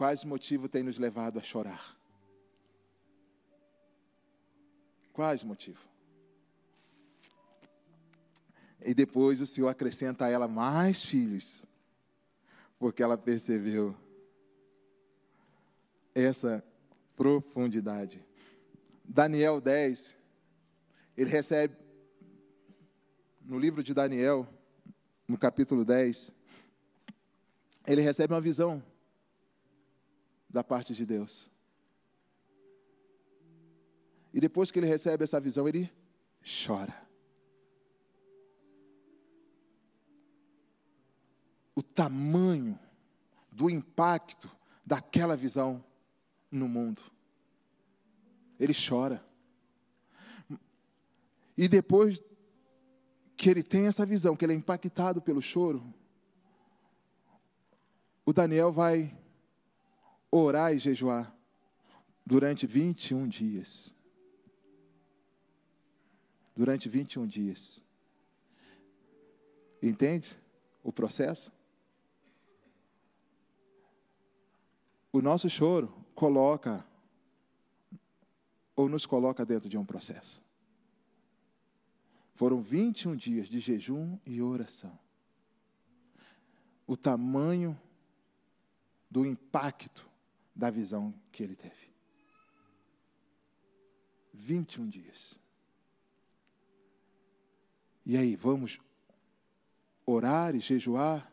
Quais 0.00 0.24
motivos 0.24 0.70
têm 0.70 0.82
nos 0.82 0.96
levado 0.96 1.38
a 1.38 1.42
chorar? 1.42 1.94
Quais 5.12 5.44
motivos? 5.44 5.86
E 8.80 8.94
depois 8.94 9.42
o 9.42 9.46
Senhor 9.46 9.68
acrescenta 9.68 10.24
a 10.24 10.30
ela 10.30 10.48
mais 10.48 11.02
filhos, 11.02 11.62
porque 12.78 13.02
ela 13.02 13.18
percebeu 13.18 13.94
essa 16.14 16.64
profundidade. 17.14 18.24
Daniel 19.04 19.60
10, 19.60 20.16
ele 21.14 21.28
recebe, 21.28 21.76
no 23.42 23.58
livro 23.58 23.82
de 23.82 23.92
Daniel, 23.92 24.48
no 25.28 25.36
capítulo 25.36 25.84
10, 25.84 26.32
ele 27.86 28.00
recebe 28.00 28.32
uma 28.32 28.40
visão 28.40 28.82
da 30.50 30.64
parte 30.64 30.92
de 30.92 31.06
Deus. 31.06 31.50
E 34.32 34.40
depois 34.40 34.70
que 34.70 34.78
ele 34.78 34.86
recebe 34.86 35.24
essa 35.24 35.40
visão, 35.40 35.68
ele 35.68 35.90
chora. 36.66 37.08
O 41.74 41.82
tamanho 41.82 42.78
do 43.50 43.70
impacto 43.70 44.50
daquela 44.84 45.36
visão 45.36 45.84
no 46.50 46.68
mundo. 46.68 47.02
Ele 48.58 48.74
chora. 48.74 49.24
E 51.56 51.68
depois 51.68 52.22
que 53.36 53.48
ele 53.48 53.62
tem 53.62 53.86
essa 53.86 54.04
visão, 54.04 54.36
que 54.36 54.44
ele 54.44 54.52
é 54.52 54.56
impactado 54.56 55.20
pelo 55.20 55.40
choro, 55.40 55.94
o 58.24 58.32
Daniel 58.32 58.72
vai 58.72 59.16
orar 60.30 60.72
e 60.72 60.78
jejuar 60.78 61.34
durante 62.24 62.66
21 62.66 63.26
dias. 63.26 63.94
Durante 66.54 66.88
21 66.88 67.26
dias. 67.26 67.84
Entende 69.82 70.36
o 70.82 70.92
processo? 70.92 71.52
O 75.12 75.20
nosso 75.20 75.48
choro 75.48 75.92
coloca 76.14 76.86
ou 78.76 78.88
nos 78.88 79.04
coloca 79.04 79.44
dentro 79.44 79.68
de 79.68 79.76
um 79.76 79.84
processo. 79.84 80.42
Foram 82.34 82.62
21 82.62 83.16
dias 83.16 83.48
de 83.48 83.58
jejum 83.58 84.18
e 84.24 84.40
oração. 84.40 84.98
O 86.86 86.96
tamanho 86.96 87.78
do 89.10 89.26
impacto 89.26 90.09
da 90.60 90.68
visão 90.68 91.14
que 91.32 91.42
ele 91.42 91.56
teve. 91.56 91.90
21 94.34 94.90
dias. 94.90 95.40
E 98.04 98.14
aí, 98.14 98.36
vamos 98.36 98.78
orar 100.04 100.54
e 100.54 100.60
jejuar 100.60 101.32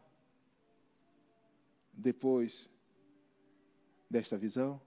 depois 1.92 2.70
desta 4.10 4.38
visão? 4.38 4.82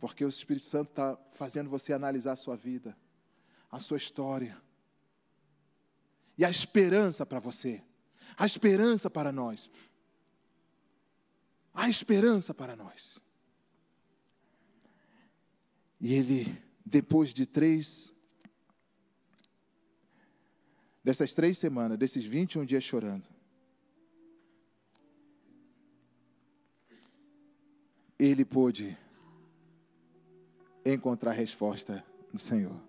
Porque 0.00 0.24
o 0.24 0.28
Espírito 0.28 0.66
Santo 0.66 0.90
está 0.90 1.16
fazendo 1.30 1.70
você 1.70 1.92
analisar 1.92 2.32
a 2.32 2.36
sua 2.36 2.56
vida, 2.56 2.98
a 3.70 3.78
sua 3.78 3.98
história. 3.98 4.60
E 6.36 6.44
a 6.44 6.50
esperança 6.50 7.24
para 7.24 7.38
você, 7.38 7.84
a 8.36 8.46
esperança 8.46 9.08
para 9.08 9.30
nós. 9.30 9.70
Há 11.78 11.88
esperança 11.88 12.52
para 12.52 12.74
nós. 12.74 13.20
E 16.00 16.12
ele, 16.12 16.60
depois 16.84 17.32
de 17.32 17.46
três, 17.46 18.12
dessas 21.04 21.32
três 21.32 21.56
semanas, 21.56 21.96
desses 21.96 22.24
21 22.24 22.64
dias 22.64 22.82
chorando, 22.82 23.28
ele 28.18 28.44
pôde 28.44 28.98
encontrar 30.84 31.30
resposta 31.30 32.04
do 32.32 32.40
Senhor. 32.40 32.82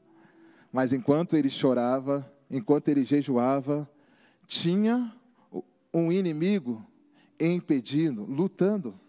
Mas 0.72 0.94
enquanto 0.94 1.38
ele 1.38 1.52
chorava, 1.52 2.28
enquanto 2.50 2.88
ele 2.88 3.06
jejuava, 3.06 3.88
tinha 4.48 5.16
um 5.94 6.12
inimigo 6.12 6.89
impedindo, 7.40 8.26
lutando 8.26 9.00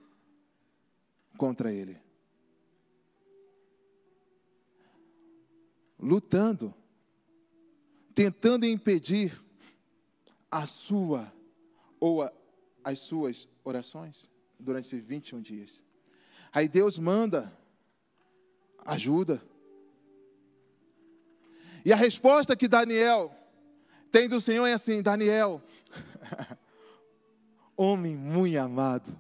contra 1.37 1.73
ele. 1.73 1.99
Lutando, 5.99 6.75
tentando 8.15 8.65
impedir 8.65 9.39
a 10.51 10.67
sua 10.67 11.33
ou 11.99 12.23
a, 12.23 12.33
as 12.83 12.99
suas 13.01 13.49
orações 13.65 14.31
durante 14.59 14.87
esses 14.87 15.05
21 15.05 15.41
dias. 15.41 15.83
Aí 16.53 16.69
Deus 16.69 16.99
manda 16.99 17.53
ajuda. 18.85 19.43
E 21.85 21.93
a 21.93 21.97
resposta 21.97 22.57
que 22.57 22.69
Daniel 22.69 23.35
tem 24.11 24.29
do 24.29 24.41
Senhor 24.41 24.67
é 24.67 24.73
assim: 24.73 25.03
Daniel, 25.03 25.63
homem 27.83 28.15
muito 28.15 28.59
amado, 28.59 29.11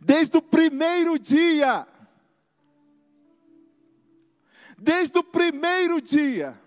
desde 0.00 0.36
o 0.36 0.42
primeiro 0.42 1.16
dia, 1.16 1.86
desde 4.76 5.16
o 5.16 5.22
primeiro 5.22 6.00
dia, 6.00 6.60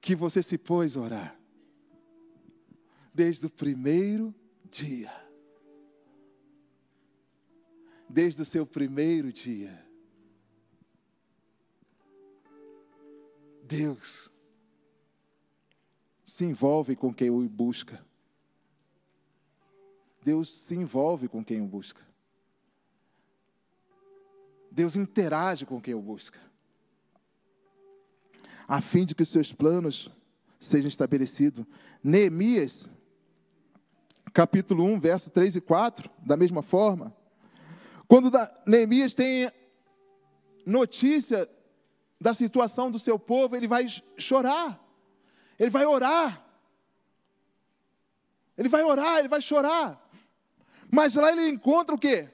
que 0.00 0.16
você 0.16 0.42
se 0.42 0.58
pôs 0.58 0.96
a 0.96 1.00
orar, 1.00 1.40
desde 3.14 3.46
o 3.46 3.50
primeiro 3.50 4.34
dia. 4.64 5.22
Desde 8.06 8.42
o 8.42 8.44
seu 8.44 8.64
primeiro 8.66 9.32
dia. 9.32 9.84
Deus 13.62 14.33
se 16.24 16.44
envolve 16.44 16.96
com 16.96 17.12
quem 17.12 17.30
o 17.30 17.48
busca. 17.48 18.04
Deus 20.22 20.48
se 20.48 20.74
envolve 20.74 21.28
com 21.28 21.44
quem 21.44 21.60
o 21.60 21.66
busca. 21.66 22.00
Deus 24.70 24.96
interage 24.96 25.66
com 25.66 25.80
quem 25.80 25.94
o 25.94 26.00
busca. 26.00 26.40
A 28.66 28.80
fim 28.80 29.04
de 29.04 29.14
que 29.14 29.24
seus 29.24 29.52
planos 29.52 30.10
sejam 30.58 30.88
estabelecidos. 30.88 31.64
Neemias, 32.02 32.88
capítulo 34.32 34.84
1, 34.84 34.98
verso 34.98 35.30
3 35.30 35.56
e 35.56 35.60
4, 35.60 36.10
da 36.24 36.36
mesma 36.36 36.62
forma. 36.62 37.14
Quando 38.08 38.32
Neemias 38.66 39.14
tem 39.14 39.50
notícia 40.66 41.48
da 42.20 42.32
situação 42.32 42.90
do 42.90 42.98
seu 42.98 43.18
povo, 43.18 43.54
ele 43.54 43.68
vai 43.68 43.86
chorar, 44.16 44.83
ele 45.58 45.70
vai 45.70 45.84
orar, 45.86 46.44
ele 48.56 48.68
vai 48.68 48.82
orar, 48.82 49.18
ele 49.18 49.28
vai 49.28 49.40
chorar. 49.40 50.00
Mas 50.90 51.14
lá 51.16 51.32
ele 51.32 51.48
encontra 51.48 51.94
o 51.94 51.98
quê? 51.98 52.28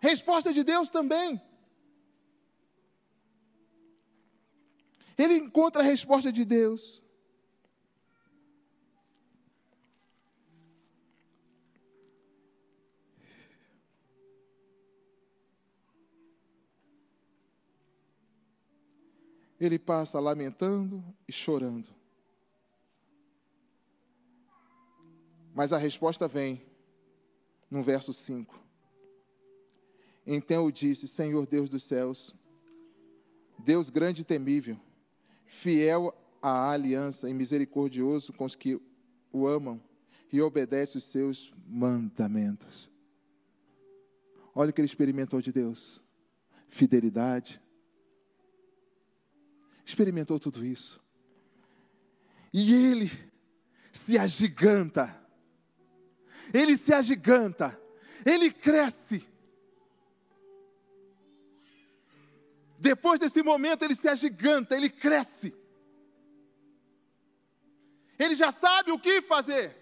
Resposta 0.00 0.52
de 0.52 0.62
Deus 0.62 0.90
também. 0.90 1.40
Ele 5.16 5.36
encontra 5.36 5.82
a 5.82 5.84
resposta 5.84 6.32
de 6.32 6.44
Deus. 6.44 7.02
ele 19.64 19.78
passa 19.78 20.18
lamentando 20.18 21.02
e 21.26 21.32
chorando. 21.32 22.01
Mas 25.62 25.72
a 25.72 25.78
resposta 25.78 26.26
vem 26.26 26.60
no 27.70 27.84
verso 27.84 28.12
5. 28.12 28.52
Então 30.26 30.64
eu 30.64 30.72
disse: 30.72 31.06
Senhor 31.06 31.46
Deus 31.46 31.68
dos 31.68 31.84
céus, 31.84 32.34
Deus 33.60 33.88
grande 33.88 34.22
e 34.22 34.24
temível, 34.24 34.76
fiel 35.46 36.12
à 36.42 36.72
aliança 36.72 37.30
e 37.30 37.32
misericordioso 37.32 38.32
com 38.32 38.44
os 38.44 38.56
que 38.56 38.76
o 39.32 39.46
amam 39.46 39.80
e 40.32 40.42
obedece 40.42 40.98
os 40.98 41.04
seus 41.04 41.54
mandamentos. 41.64 42.90
Olha 44.52 44.70
o 44.70 44.72
que 44.72 44.80
ele 44.80 44.86
experimentou 44.86 45.40
de 45.40 45.52
Deus: 45.52 46.02
fidelidade, 46.68 47.62
experimentou 49.84 50.40
tudo 50.40 50.66
isso. 50.66 51.00
E 52.52 52.74
ele 52.74 53.08
se 53.92 54.18
agiganta. 54.18 55.21
Ele 56.52 56.76
se 56.76 56.92
agiganta. 56.92 57.80
Ele 58.24 58.50
cresce. 58.52 59.26
Depois 62.78 63.20
desse 63.20 63.42
momento, 63.42 63.84
ele 63.84 63.94
se 63.94 64.08
agiganta, 64.08 64.76
ele 64.76 64.90
cresce. 64.90 65.54
Ele 68.18 68.34
já 68.34 68.50
sabe 68.50 68.90
o 68.90 68.98
que 68.98 69.22
fazer. 69.22 69.76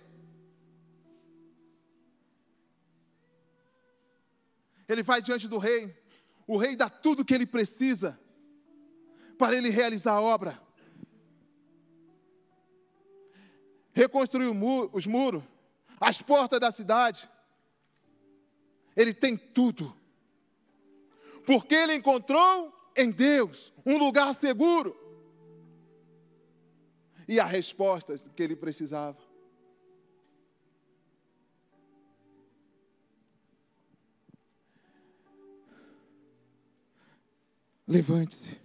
Ele 4.89 5.03
vai 5.03 5.23
diante 5.23 5.49
do 5.49 5.59
rei. 5.59 5.97
O 6.47 6.57
rei 6.57 6.77
dá 6.77 6.89
tudo 6.89 7.21
o 7.21 7.25
que 7.25 7.35
ele 7.35 7.47
precisa 7.47 8.19
para 9.39 9.57
ele 9.57 9.71
realizar 9.71 10.13
a 10.13 10.21
obra. 10.21 10.61
Reconstruir 13.93 14.49
os 14.93 15.07
muros, 15.07 15.45
as 16.01 16.23
portas 16.23 16.59
da 16.59 16.73
cidade. 16.73 17.29
Ele 18.97 19.13
tem 19.13 19.37
tudo. 19.37 19.95
Porque 21.45 21.75
ele 21.75 21.95
encontrou 21.95 22.73
em 22.97 23.11
Deus 23.11 23.73
um 23.85 23.99
lugar 23.99 24.35
seguro. 24.35 24.97
E 27.29 27.39
a 27.39 27.45
resposta 27.45 28.15
que 28.35 28.43
ele 28.43 28.57
precisava. 28.57 29.19
Levante-se. 37.87 38.59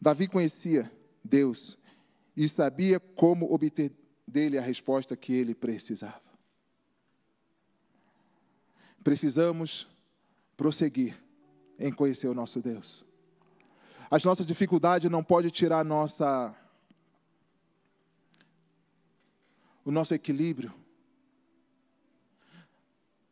Davi 0.00 0.28
conhecia 0.28 0.90
Deus 1.22 1.78
e 2.36 2.48
sabia 2.48 3.00
como 3.00 3.52
obter 3.52 3.90
dele 4.34 4.58
a 4.58 4.60
resposta 4.60 5.16
que 5.16 5.32
ele 5.32 5.54
precisava. 5.54 6.20
Precisamos 9.04 9.86
prosseguir 10.56 11.16
em 11.78 11.92
conhecer 11.92 12.26
o 12.26 12.34
nosso 12.34 12.60
Deus. 12.60 13.04
As 14.10 14.24
nossas 14.24 14.44
dificuldades 14.44 15.08
não 15.08 15.22
podem 15.22 15.50
tirar 15.52 15.84
nossa 15.84 16.52
o 19.84 19.92
nosso 19.92 20.14
equilíbrio. 20.14 20.74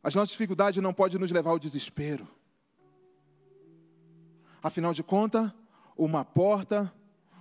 As 0.04 0.14
nossas 0.14 0.30
dificuldades 0.30 0.80
não 0.80 0.94
podem 0.94 1.18
nos 1.18 1.32
levar 1.32 1.50
ao 1.50 1.58
desespero. 1.58 2.28
Afinal 4.62 4.94
de 4.94 5.02
contas, 5.02 5.50
uma 5.96 6.24
porta, 6.24 6.92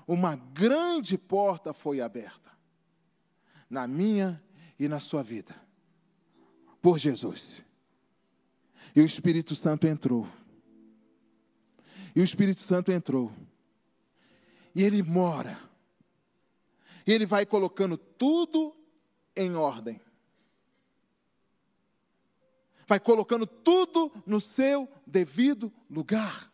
uma 0.07 0.36
grande 0.36 1.16
porta 1.16 1.74
foi 1.74 2.01
aberta 2.01 2.51
na 3.72 3.88
minha 3.88 4.44
e 4.78 4.90
na 4.90 5.00
sua 5.00 5.24
vida, 5.24 5.56
por 6.82 7.00
Jesus. 7.00 7.64
E 8.94 9.00
o 9.00 9.06
Espírito 9.06 9.56
Santo 9.56 9.88
entrou. 9.88 10.28
E 12.14 12.20
o 12.20 12.24
Espírito 12.24 12.60
Santo 12.60 12.92
entrou. 12.92 13.32
E 14.76 14.84
ele 14.84 15.02
mora. 15.02 15.58
E 17.08 17.14
ele 17.14 17.26
vai 17.26 17.46
colocando 17.46 17.98
tudo 17.98 18.76
em 19.34 19.56
ordem. 19.56 20.02
Vai 22.86 23.00
colocando 23.00 23.48
tudo 23.48 24.12
no 24.26 24.42
seu 24.42 24.90
devido 25.08 25.72
lugar. 25.90 26.51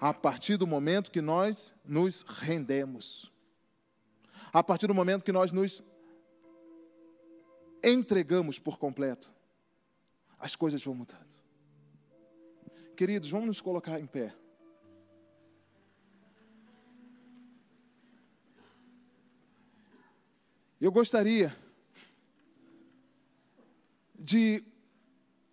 A 0.00 0.14
partir 0.14 0.56
do 0.56 0.66
momento 0.66 1.10
que 1.10 1.20
nós 1.20 1.74
nos 1.84 2.22
rendemos, 2.22 3.30
a 4.50 4.64
partir 4.64 4.86
do 4.86 4.94
momento 4.94 5.22
que 5.22 5.32
nós 5.32 5.52
nos 5.52 5.82
entregamos 7.84 8.58
por 8.58 8.78
completo, 8.78 9.32
as 10.38 10.56
coisas 10.56 10.82
vão 10.82 10.94
mudando. 10.94 11.28
Queridos, 12.96 13.28
vamos 13.28 13.46
nos 13.46 13.60
colocar 13.60 14.00
em 14.00 14.06
pé. 14.06 14.34
Eu 20.80 20.90
gostaria 20.90 21.54
de 24.18 24.64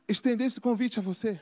estender 0.07 0.47
esse 0.47 0.61
convite 0.61 0.99
a 0.99 1.01
você. 1.01 1.41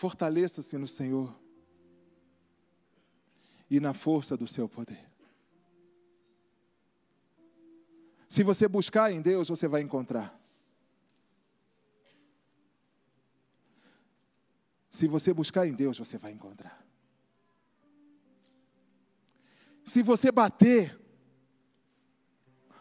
Fortaleça-se 0.00 0.78
no 0.78 0.88
Senhor 0.88 1.38
e 3.68 3.78
na 3.78 3.92
força 3.92 4.34
do 4.34 4.46
seu 4.46 4.66
poder. 4.66 5.06
Se 8.26 8.42
você 8.42 8.66
buscar 8.66 9.12
em 9.12 9.20
Deus, 9.20 9.50
você 9.50 9.68
vai 9.68 9.82
encontrar. 9.82 10.40
Se 14.88 15.06
você 15.06 15.34
buscar 15.34 15.66
em 15.66 15.74
Deus, 15.74 15.98
você 15.98 16.16
vai 16.16 16.32
encontrar. 16.32 16.82
Se 19.84 20.02
você 20.02 20.32
bater, 20.32 20.98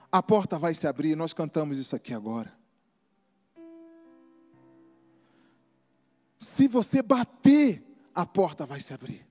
a 0.10 0.24
porta 0.24 0.58
vai 0.58 0.74
se 0.74 0.88
abrir. 0.88 1.18
Nós 1.18 1.34
cantamos 1.34 1.80
isso 1.80 1.98
aqui 1.98 2.14
agora. 2.14 2.58
Se 6.40 6.70
você 6.70 7.02
bater, 7.02 7.84
a 8.16 8.26
porta 8.26 8.66
vai 8.66 8.80
se 8.80 8.94
abrir. 8.94 9.28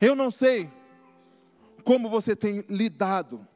Eu 0.00 0.16
não 0.16 0.30
sei 0.30 0.68
como 1.84 2.10
você 2.10 2.34
tem 2.34 2.64
lidado, 2.68 3.46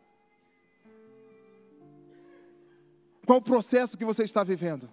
qual 3.24 3.38
o 3.38 3.42
processo 3.42 3.96
que 3.96 4.04
você 4.04 4.22
está 4.22 4.44
vivendo, 4.44 4.88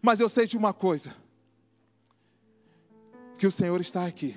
mas 0.00 0.20
eu 0.20 0.28
sei 0.28 0.46
de 0.46 0.56
uma 0.56 0.72
coisa: 0.72 1.14
que 3.36 3.46
o 3.46 3.50
Senhor 3.50 3.80
está 3.80 4.06
aqui, 4.06 4.36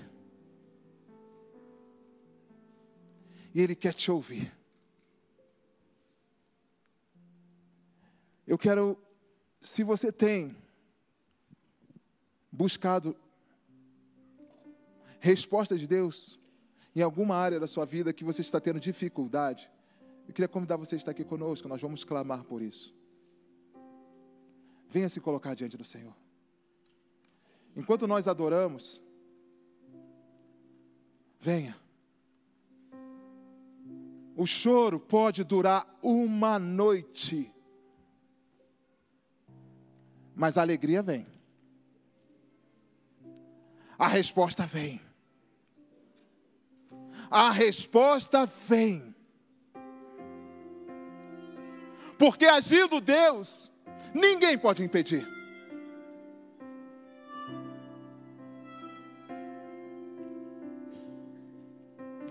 e 3.53 3.61
Ele 3.61 3.75
quer 3.75 3.93
te 3.93 4.09
ouvir. 4.09 4.51
Eu 8.47 8.57
quero, 8.57 8.97
se 9.61 9.83
você 9.83 10.11
tem 10.11 10.55
buscado 12.55 13.15
resposta 15.19 15.77
de 15.77 15.87
Deus 15.87 16.39
em 16.95 17.01
alguma 17.01 17.35
área 17.35 17.59
da 17.59 17.67
sua 17.67 17.85
vida 17.85 18.13
que 18.13 18.23
você 18.23 18.41
está 18.41 18.59
tendo 18.59 18.79
dificuldade, 18.79 19.69
eu 20.27 20.33
queria 20.33 20.47
convidar 20.47 20.77
você 20.77 20.95
a 20.95 20.97
estar 20.97 21.11
aqui 21.11 21.23
conosco, 21.23 21.67
nós 21.67 21.81
vamos 21.81 22.03
clamar 22.03 22.43
por 22.45 22.61
isso. 22.61 22.95
Venha 24.89 25.09
se 25.09 25.19
colocar 25.19 25.53
diante 25.53 25.75
do 25.75 25.83
Senhor. 25.83 26.15
Enquanto 27.75 28.07
nós 28.07 28.27
adoramos, 28.27 29.01
venha. 31.39 31.75
O 34.37 34.45
choro 34.45 34.99
pode 34.99 35.43
durar 35.43 35.97
uma 36.01 36.57
noite, 36.57 37.51
mas 40.33 40.57
a 40.57 40.61
alegria 40.61 41.03
vem. 41.03 41.34
A 43.97 44.07
resposta 44.07 44.65
vem. 44.65 45.01
A 47.29 47.51
resposta 47.51 48.45
vem. 48.45 49.15
Porque 52.17 52.45
agindo 52.45 53.01
Deus, 53.01 53.71
ninguém 54.13 54.57
pode 54.57 54.83
impedir. 54.83 55.27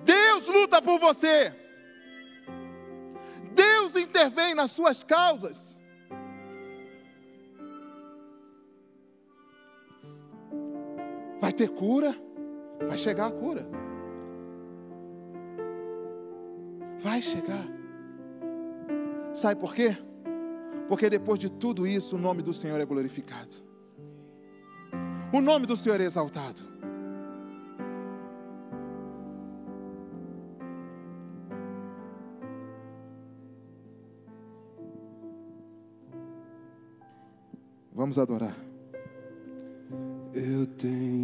Deus 0.05 0.47
luta 0.47 0.81
por 0.83 0.99
você. 0.99 1.55
Deus 3.53 3.97
intervém 3.97 4.55
nas 4.55 4.71
suas 4.71 5.03
causas. 5.03 5.74
Ter 11.55 11.69
cura, 11.69 12.15
vai 12.87 12.99
chegar 12.99 13.27
a 13.27 13.31
cura. 13.31 13.67
Vai 17.01 17.21
chegar. 17.23 17.67
Sabe 19.33 19.61
por 19.61 19.75
quê? 19.75 19.97
Porque 20.89 21.09
depois 21.09 21.39
de 21.39 21.51
tudo 21.51 21.87
isso, 21.87 22.17
o 22.17 22.19
nome 22.19 22.43
do 22.43 22.53
Senhor 22.53 22.81
é 22.81 22.85
glorificado. 22.85 23.57
O 25.33 25.41
nome 25.41 25.67
do 25.67 25.75
Senhor 25.75 26.01
é 26.01 26.05
exaltado. 26.05 26.63
Vamos 37.93 38.19
adorar. 38.19 38.55
Eu 40.35 40.67
tenho 40.67 41.24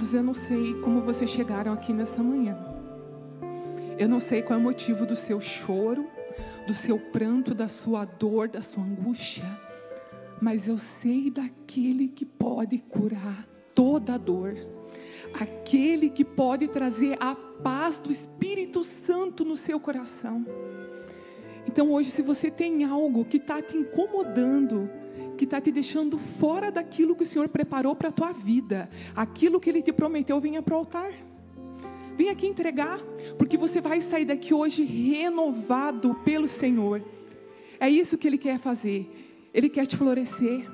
Amados, 0.00 0.14
eu 0.14 0.22
não 0.22 0.32
sei 0.32 0.72
como 0.80 1.02
vocês 1.02 1.28
chegaram 1.28 1.74
aqui 1.74 1.92
nessa 1.92 2.22
manhã. 2.22 2.56
Eu 3.98 4.08
não 4.08 4.18
sei 4.18 4.40
qual 4.40 4.58
é 4.58 4.62
o 4.62 4.64
motivo 4.64 5.04
do 5.04 5.14
seu 5.14 5.38
choro, 5.42 6.06
do 6.66 6.72
seu 6.72 6.98
pranto, 6.98 7.54
da 7.54 7.68
sua 7.68 8.06
dor, 8.06 8.48
da 8.48 8.62
sua 8.62 8.82
angústia. 8.82 9.44
Mas 10.40 10.66
eu 10.66 10.78
sei 10.78 11.30
daquele 11.30 12.08
que 12.08 12.24
pode 12.24 12.78
curar 12.78 13.46
toda 13.74 14.16
dor. 14.16 14.56
Aquele 15.38 16.08
que 16.08 16.24
pode 16.24 16.66
trazer 16.68 17.18
a 17.20 17.34
paz 17.34 18.00
do 18.00 18.10
Espírito 18.10 18.82
Santo 18.82 19.44
no 19.44 19.54
seu 19.54 19.78
coração. 19.78 20.46
Então 21.68 21.92
hoje, 21.92 22.10
se 22.10 22.22
você 22.22 22.50
tem 22.50 22.84
algo 22.84 23.22
que 23.22 23.36
está 23.36 23.60
te 23.60 23.76
incomodando, 23.76 24.88
que 25.40 25.44
está 25.44 25.58
te 25.58 25.72
deixando 25.72 26.18
fora 26.18 26.70
daquilo 26.70 27.16
que 27.16 27.22
o 27.22 27.26
Senhor 27.26 27.48
preparou 27.48 27.96
para 27.96 28.10
a 28.10 28.12
tua 28.12 28.30
vida, 28.30 28.90
aquilo 29.16 29.58
que 29.58 29.70
Ele 29.70 29.80
te 29.80 29.90
prometeu, 29.90 30.38
venha 30.38 30.60
para 30.60 30.74
o 30.74 30.76
altar. 30.76 31.10
Vem 32.14 32.28
aqui 32.28 32.46
entregar, 32.46 33.00
porque 33.38 33.56
você 33.56 33.80
vai 33.80 34.02
sair 34.02 34.26
daqui 34.26 34.52
hoje 34.52 34.82
renovado 34.82 36.14
pelo 36.16 36.46
Senhor. 36.46 37.02
É 37.80 37.88
isso 37.88 38.18
que 38.18 38.28
Ele 38.28 38.36
quer 38.36 38.58
fazer. 38.58 39.10
Ele 39.54 39.70
quer 39.70 39.86
te 39.86 39.96
florescer. 39.96 40.70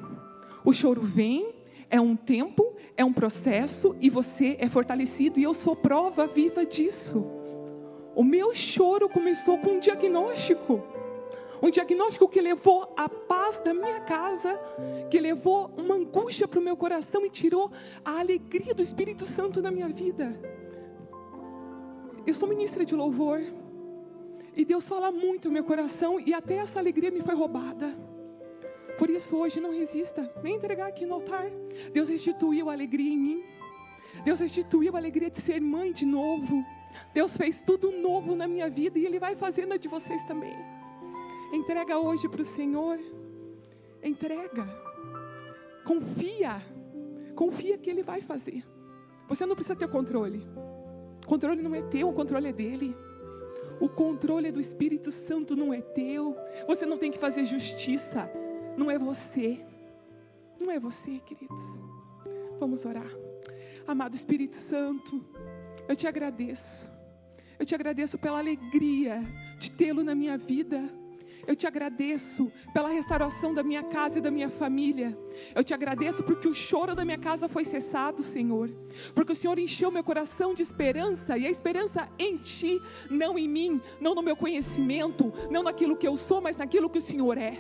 O 0.65 0.73
choro 0.73 1.03
vem, 1.03 1.55
é 1.89 2.01
um 2.01 2.17
tempo, 2.17 2.75
é 2.97 3.05
um 3.05 3.13
processo, 3.13 3.95
e 4.01 4.11
você 4.11 4.57
é 4.59 4.69
fortalecido, 4.69 5.39
e 5.39 5.45
eu 5.45 5.55
sou 5.55 5.77
prova 5.77 6.27
viva 6.27 6.67
disso. 6.67 7.25
O 8.17 8.25
meu 8.25 8.53
choro 8.53 9.09
começou 9.09 9.59
com 9.59 9.75
um 9.75 9.79
diagnóstico. 9.79 10.96
Um 11.63 11.71
diagnóstico 11.71 12.29
que 12.29 12.41
levou 12.41 12.93
a 12.97 13.09
paz 13.09 13.61
da 13.61 13.73
minha 13.73 14.01
casa, 14.01 14.59
que 15.11 15.19
levou 15.19 15.71
uma 15.77 15.95
angústia 15.95 16.47
para 16.47 16.61
o 16.61 16.63
meu 16.63 16.77
coração 16.77 17.25
e 17.25 17.31
tirou 17.31 17.71
a 18.05 18.19
alegria 18.21 18.75
do 18.75 18.83
Espírito 18.83 19.25
Santo 19.25 19.63
na 19.63 19.71
minha 19.71 19.89
vida. 19.89 20.39
Eu 22.27 22.35
sou 22.35 22.49
ministra 22.49 22.85
de 22.85 22.95
louvor. 22.95 23.41
E 24.57 24.65
Deus 24.65 24.89
fala 24.89 25.13
muito 25.13 25.49
no 25.49 25.55
meu 25.55 25.65
coração 25.65 26.19
e 26.19 26.33
até 26.33 26.57
essa 26.57 26.79
alegria 26.79 27.11
me 27.11 27.21
foi 27.21 27.35
roubada. 27.35 27.95
Por 28.99 29.11
isso 29.11 29.37
hoje 29.37 29.61
não 29.61 29.71
resista, 29.71 30.33
nem 30.43 30.57
entregar 30.57 30.89
aqui 30.89 31.05
no 31.05 31.15
altar. 31.15 31.51
Deus 31.93 32.09
restituiu 32.09 32.71
a 32.71 32.73
alegria 32.73 33.13
em 33.13 33.19
mim. 33.19 33.45
Deus 34.25 34.41
restituiu 34.41 34.95
a 34.97 34.99
alegria 34.99 35.31
de 35.31 35.41
ser 35.43 35.61
mãe 35.61 35.93
de 35.93 36.07
novo. 36.07 36.65
Deus 37.13 37.37
fez 37.37 37.61
tudo 37.61 37.93
novo 37.93 38.35
na 38.35 38.49
minha 38.49 38.71
vida 38.71 38.99
e 38.99 39.05
Ele 39.05 39.19
vai 39.19 39.37
fazendo 39.37 39.75
a 39.75 39.77
de 39.77 39.89
vocês 39.89 40.23
também. 40.25 40.57
Entrega 41.53 41.99
hoje 41.99 42.29
para 42.29 42.43
o 42.43 42.45
Senhor. 42.45 42.99
Entrega. 44.03 44.67
Confia. 45.85 46.63
Confia 47.35 47.79
que 47.79 47.91
Ele 47.91 48.03
vai 48.03 48.21
fazer. 48.21 48.65
Você 49.29 49.45
não 49.45 49.55
precisa 49.55 49.77
ter 49.77 49.89
controle. 49.89 50.47
O 51.23 51.27
controle 51.27 51.61
não 51.61 51.75
é 51.75 51.83
teu, 51.83 52.09
o 52.09 52.13
controle 52.13 52.49
é 52.49 52.53
dele. 52.53 52.97
O 53.81 53.89
controle 53.89 54.51
do 54.51 54.61
Espírito 54.61 55.11
Santo 55.11 55.55
não 55.55 55.73
é 55.73 55.81
teu. 55.81 56.37
Você 56.67 56.87
não 56.87 56.97
tem 56.97 57.11
que 57.11 57.19
fazer 57.19 57.45
justiça. 57.45 58.31
Não 58.77 58.91
é 58.91 58.99
você. 58.99 59.61
Não 60.61 60.71
é 60.71 60.79
você, 60.79 61.19
queridos. 61.21 61.63
Vamos 62.59 62.85
orar. 62.85 63.11
Amado 63.87 64.15
Espírito 64.15 64.57
Santo, 64.57 65.25
eu 65.89 65.95
te 65.95 66.07
agradeço. 66.07 66.91
Eu 67.59 67.65
te 67.65 67.75
agradeço 67.75 68.19
pela 68.19 68.39
alegria 68.39 69.23
de 69.59 69.71
tê-lo 69.71 70.03
na 70.03 70.15
minha 70.15 70.37
vida. 70.37 70.83
Eu 71.47 71.55
te 71.55 71.67
agradeço 71.67 72.51
pela 72.73 72.89
restauração 72.89 73.55
da 73.55 73.63
minha 73.63 73.83
casa 73.85 74.19
e 74.19 74.21
da 74.21 74.31
minha 74.31 74.51
família. 74.51 75.17
Eu 75.55 75.63
te 75.63 75.73
agradeço 75.73 76.23
porque 76.25 76.49
o 76.49 76.55
choro 76.55 76.95
da 76.95 77.05
minha 77.05 77.19
casa 77.19 77.49
foi 77.49 77.65
cessado, 77.65 78.23
Senhor. 78.23 78.71
Porque 79.15 79.33
o 79.33 79.37
Senhor 79.37 79.57
encheu 79.59 79.91
meu 79.91 80.03
coração 80.03 80.53
de 80.53 80.63
esperança 80.63 81.39
e 81.39 81.47
a 81.47 81.51
esperança 81.51 82.09
em 82.19 82.37
Ti, 82.37 82.81
não 83.09 83.39
em 83.39 83.49
mim, 83.49 83.81
não 84.01 84.15
no 84.15 84.23
meu 84.23 84.37
conhecimento, 84.37 85.33
não 85.51 85.63
naquilo 85.63 85.97
que 85.97 86.09
eu 86.09 86.17
sou, 86.17 86.41
mas 86.41 86.57
naquilo 86.57 86.91
que 86.91 86.99
o 86.99 87.03
Senhor 87.03 87.39
é. 87.39 87.59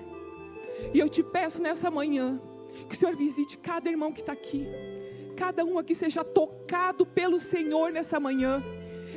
E 0.93 0.99
eu 0.99 1.09
te 1.09 1.22
peço 1.22 1.62
nessa 1.62 1.91
manhã 1.91 2.41
que 2.89 2.95
o 2.95 2.99
Senhor 2.99 3.14
visite 3.14 3.57
cada 3.57 3.89
irmão 3.89 4.12
que 4.12 4.20
está 4.20 4.32
aqui, 4.32 4.66
cada 5.37 5.64
um 5.64 5.78
aqui 5.78 5.95
seja 5.95 6.22
tocado 6.22 7.07
pelo 7.07 7.39
Senhor 7.41 7.91
nessa 7.91 8.20
manhã, 8.20 8.62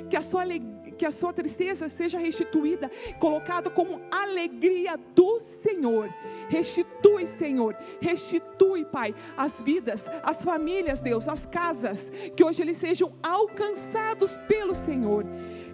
que 0.09 0.15
a 0.15 0.21
sua 0.21 0.41
alegria 0.41 0.78
que 0.99 1.05
a 1.05 1.11
sua 1.11 1.31
tristeza 1.31 1.87
seja 1.87 2.19
restituída, 2.19 2.91
colocado 3.19 3.71
como 3.71 4.01
alegria 4.11 4.97
do 5.15 5.39
Senhor. 5.39 6.13
Restitui, 6.49 7.25
Senhor, 7.25 7.73
restitui, 8.01 8.83
Pai, 8.83 9.15
as 9.37 9.61
vidas, 9.63 10.05
as 10.21 10.43
famílias, 10.43 10.99
Deus, 10.99 11.25
as 11.29 11.45
casas, 11.45 12.11
que 12.35 12.43
hoje 12.43 12.61
eles 12.61 12.77
sejam 12.77 13.13
alcançados 13.23 14.35
pelo 14.45 14.75
Senhor 14.75 15.25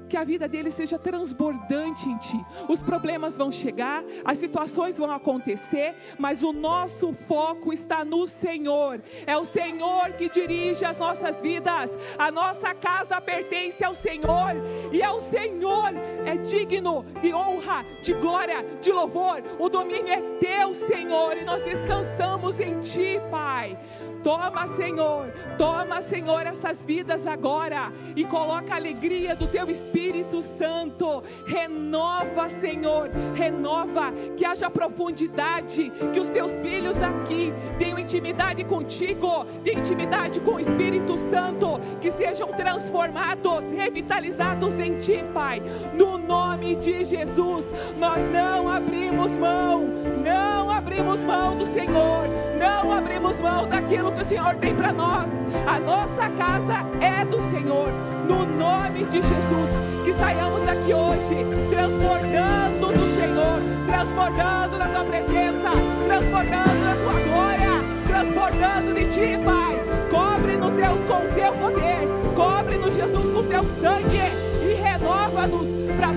que 0.07 0.17
a 0.17 0.23
vida 0.23 0.47
dele 0.47 0.71
seja 0.71 0.97
transbordante 0.97 2.07
em 2.07 2.17
ti. 2.17 2.45
Os 2.67 2.81
problemas 2.81 3.37
vão 3.37 3.51
chegar, 3.51 4.03
as 4.23 4.37
situações 4.37 4.97
vão 4.97 5.11
acontecer, 5.11 5.95
mas 6.17 6.43
o 6.43 6.53
nosso 6.53 7.13
foco 7.27 7.73
está 7.73 8.03
no 8.05 8.27
Senhor. 8.27 9.01
É 9.25 9.37
o 9.37 9.45
Senhor 9.45 10.11
que 10.17 10.29
dirige 10.29 10.85
as 10.85 10.97
nossas 10.97 11.41
vidas. 11.41 11.91
A 12.17 12.31
nossa 12.31 12.73
casa 12.73 13.19
pertence 13.19 13.83
ao 13.83 13.95
Senhor 13.95 14.51
e 14.91 15.01
é 15.01 15.09
o 15.09 15.21
Senhor 15.21 15.93
é 16.25 16.37
digno 16.37 17.05
de 17.21 17.33
honra, 17.33 17.85
de 18.01 18.13
glória, 18.13 18.65
de 18.81 18.91
louvor. 18.91 19.43
O 19.59 19.69
domínio 19.69 20.11
é 20.11 20.21
teu, 20.39 20.73
Senhor, 20.73 21.37
e 21.37 21.45
nós 21.45 21.63
descansamos 21.63 22.59
em 22.59 22.79
ti, 22.79 23.19
Pai. 23.29 23.77
Toma, 24.25 24.67
Senhor, 24.69 25.31
toma, 25.55 26.01
Senhor, 26.01 26.47
essas 26.47 26.83
vidas 26.83 27.27
agora 27.27 27.93
e 28.15 28.25
coloca 28.25 28.73
a 28.73 28.77
alegria 28.77 29.35
do 29.35 29.45
teu 29.45 29.69
Espírito 29.69 30.41
Santo. 30.41 31.21
Renova, 31.45 32.49
Senhor, 32.49 33.11
renova, 33.35 34.11
que 34.35 34.43
haja 34.43 34.67
profundidade, 34.67 35.91
que 36.11 36.19
os 36.19 36.31
teus 36.31 36.53
filhos 36.53 36.99
aqui 37.03 37.53
tenham 37.77 37.99
intimidade 37.99 38.63
contigo, 38.63 39.45
tenham 39.63 39.81
intimidade 39.81 40.39
com 40.39 40.55
o 40.55 40.59
Espírito 40.59 41.15
Santo, 41.29 41.79
que 42.01 42.09
sejam 42.09 42.47
transformados, 42.47 43.63
revitalizados 43.77 44.79
em 44.79 44.97
ti, 44.97 45.23
Pai. 45.35 45.61
No 45.93 46.17
nome 46.17 46.75
de 46.77 47.05
Jesus, 47.05 47.67
nós 47.99 48.17
não 48.31 48.67
abrimos 48.69 49.33
mão, 49.33 49.83
não 50.23 50.71
abrimos 50.71 51.23
mão 51.23 51.55
do 51.55 51.65
Senhor, 51.67 52.27
não 52.57 52.91
abrimos 52.91 53.39
mão 53.39 53.67
daquilo 53.67 54.14
que 54.15 54.21
o 54.21 54.25
Senhor 54.25 54.55
tem 54.55 54.73
para 54.73 54.93
nós. 54.93 55.29
A 55.67 55.79
nossa 55.79 56.29
casa 56.37 56.85
é 57.01 57.25
do 57.25 57.41
Senhor. 57.51 57.89
No 58.27 58.45
nome 58.45 59.03
de 59.05 59.17
Jesus, 59.17 59.69
que 60.03 60.13
saiamos 60.13 60.63
daqui 60.63 60.93
hoje 60.93 61.45
transbordando 61.69 62.87
do 62.87 63.15
Senhor, 63.15 63.61
transbordando 63.85 64.79
da 64.79 64.87
tua 64.87 65.03
presença, 65.03 65.69
transbordando 66.07 66.85
da 66.85 66.95
tua 67.03 67.19
glória, 67.21 67.69
transbordando 68.07 68.93
de 68.95 69.05
ti, 69.05 69.37
Pai. 69.43 69.79
Cobre-nos, 70.09 70.73
Deus, 70.73 70.99
com 71.01 71.17
o 71.17 71.33
teu 71.35 71.53
poder, 71.53 72.07
cobre-nos, 72.35 72.95
Jesus, 72.95 73.27
com 73.27 73.39
o 73.39 73.43
teu 73.43 73.63
sangue 73.79 74.45
e 74.63 74.73
renova-nos 74.81 75.67
para 75.97 76.07
a 76.07 76.13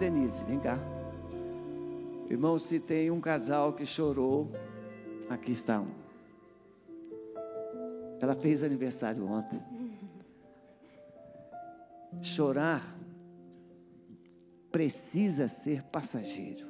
Denise, 0.00 0.42
vem 0.44 0.58
cá. 0.58 0.78
Irmão, 2.30 2.58
se 2.58 2.80
tem 2.80 3.10
um 3.10 3.20
casal 3.20 3.74
que 3.74 3.84
chorou, 3.84 4.50
aqui 5.28 5.52
está 5.52 5.78
um. 5.78 5.90
Ela 8.18 8.34
fez 8.34 8.62
aniversário 8.62 9.26
ontem. 9.26 9.60
Chorar 12.22 12.82
precisa 14.72 15.48
ser 15.48 15.82
passageiro, 15.82 16.66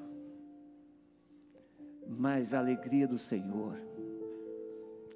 mas 2.08 2.52
a 2.52 2.58
alegria 2.58 3.06
do 3.06 3.16
Senhor 3.16 3.78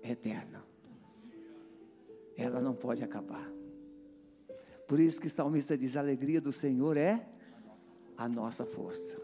é 0.05 0.13
eterna. 0.13 0.65
Ela 2.37 2.61
não 2.61 2.75
pode 2.75 3.03
acabar. 3.03 3.51
Por 4.87 5.01
isso 5.01 5.21
que 5.21 5.27
o 5.27 5.31
salmista 5.31 5.77
diz: 5.77 5.97
a 5.97 6.01
alegria 6.01 6.41
do 6.41 6.53
Senhor 6.53 6.97
é 6.97 7.34
a 8.17 8.29
nossa 8.29 8.65
força. 8.65 9.19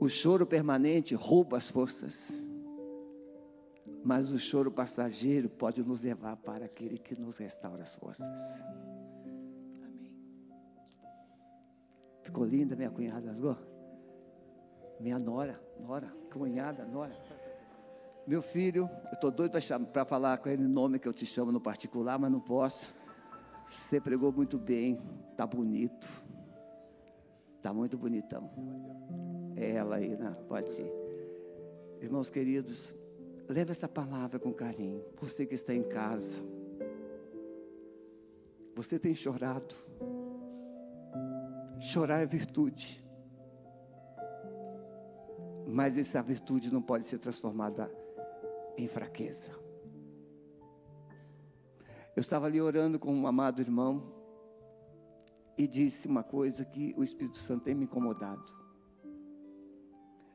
O 0.00 0.08
choro 0.08 0.46
permanente 0.46 1.14
rouba 1.14 1.56
as 1.56 1.68
forças, 1.68 2.30
mas 4.04 4.30
o 4.30 4.38
choro 4.38 4.70
passageiro 4.70 5.48
pode 5.48 5.82
nos 5.82 6.02
levar 6.02 6.36
para 6.36 6.66
aquele 6.66 6.98
que 6.98 7.18
nos 7.18 7.38
restaura 7.38 7.82
as 7.82 7.94
forças. 7.96 8.26
Ficou 12.22 12.44
linda 12.44 12.76
minha 12.76 12.90
cunhada? 12.90 13.34
Minha 15.00 15.18
nora, 15.18 15.60
nora, 15.80 16.12
cunhada, 16.30 16.84
nora. 16.84 17.16
Meu 18.26 18.42
filho, 18.42 18.90
eu 19.06 19.12
estou 19.14 19.30
doido 19.30 19.58
para 19.92 20.04
falar 20.04 20.38
com 20.38 20.48
ele 20.48 20.64
o 20.64 20.68
nome 20.68 20.98
que 20.98 21.08
eu 21.08 21.12
te 21.12 21.24
chamo 21.24 21.50
no 21.50 21.60
particular, 21.60 22.18
mas 22.18 22.30
não 22.30 22.40
posso. 22.40 22.94
Você 23.66 24.00
pregou 24.00 24.30
muito 24.30 24.58
bem, 24.58 25.00
tá 25.36 25.46
bonito. 25.46 26.06
Tá 27.62 27.72
muito 27.72 27.98
bonitão. 27.98 28.50
É 29.56 29.72
ela 29.72 29.96
aí, 29.96 30.16
né? 30.16 30.36
Pode 30.48 30.70
ir. 30.80 30.92
Irmãos 32.00 32.30
queridos, 32.30 32.96
leve 33.48 33.72
essa 33.72 33.88
palavra 33.88 34.38
com 34.38 34.52
carinho. 34.52 35.04
Você 35.20 35.44
que 35.44 35.54
está 35.54 35.74
em 35.74 35.82
casa. 35.82 36.40
Você 38.74 38.98
tem 38.98 39.14
chorado. 39.14 39.74
Chorar 41.80 42.20
é 42.20 42.26
virtude. 42.26 43.04
Mas 45.66 45.98
essa 45.98 46.22
virtude 46.22 46.72
não 46.72 46.80
pode 46.80 47.04
ser 47.04 47.18
transformada 47.18 47.90
em 48.76 48.86
fraqueza. 48.86 49.50
Eu 52.14 52.20
estava 52.20 52.46
ali 52.46 52.60
orando 52.60 52.98
com 52.98 53.12
um 53.12 53.26
amado 53.26 53.60
irmão 53.60 54.17
e 55.58 55.66
disse 55.66 56.06
uma 56.06 56.22
coisa 56.22 56.64
que 56.64 56.94
o 56.96 57.02
Espírito 57.02 57.36
Santo 57.36 57.64
tem 57.64 57.74
me 57.74 57.84
incomodado. 57.84 58.56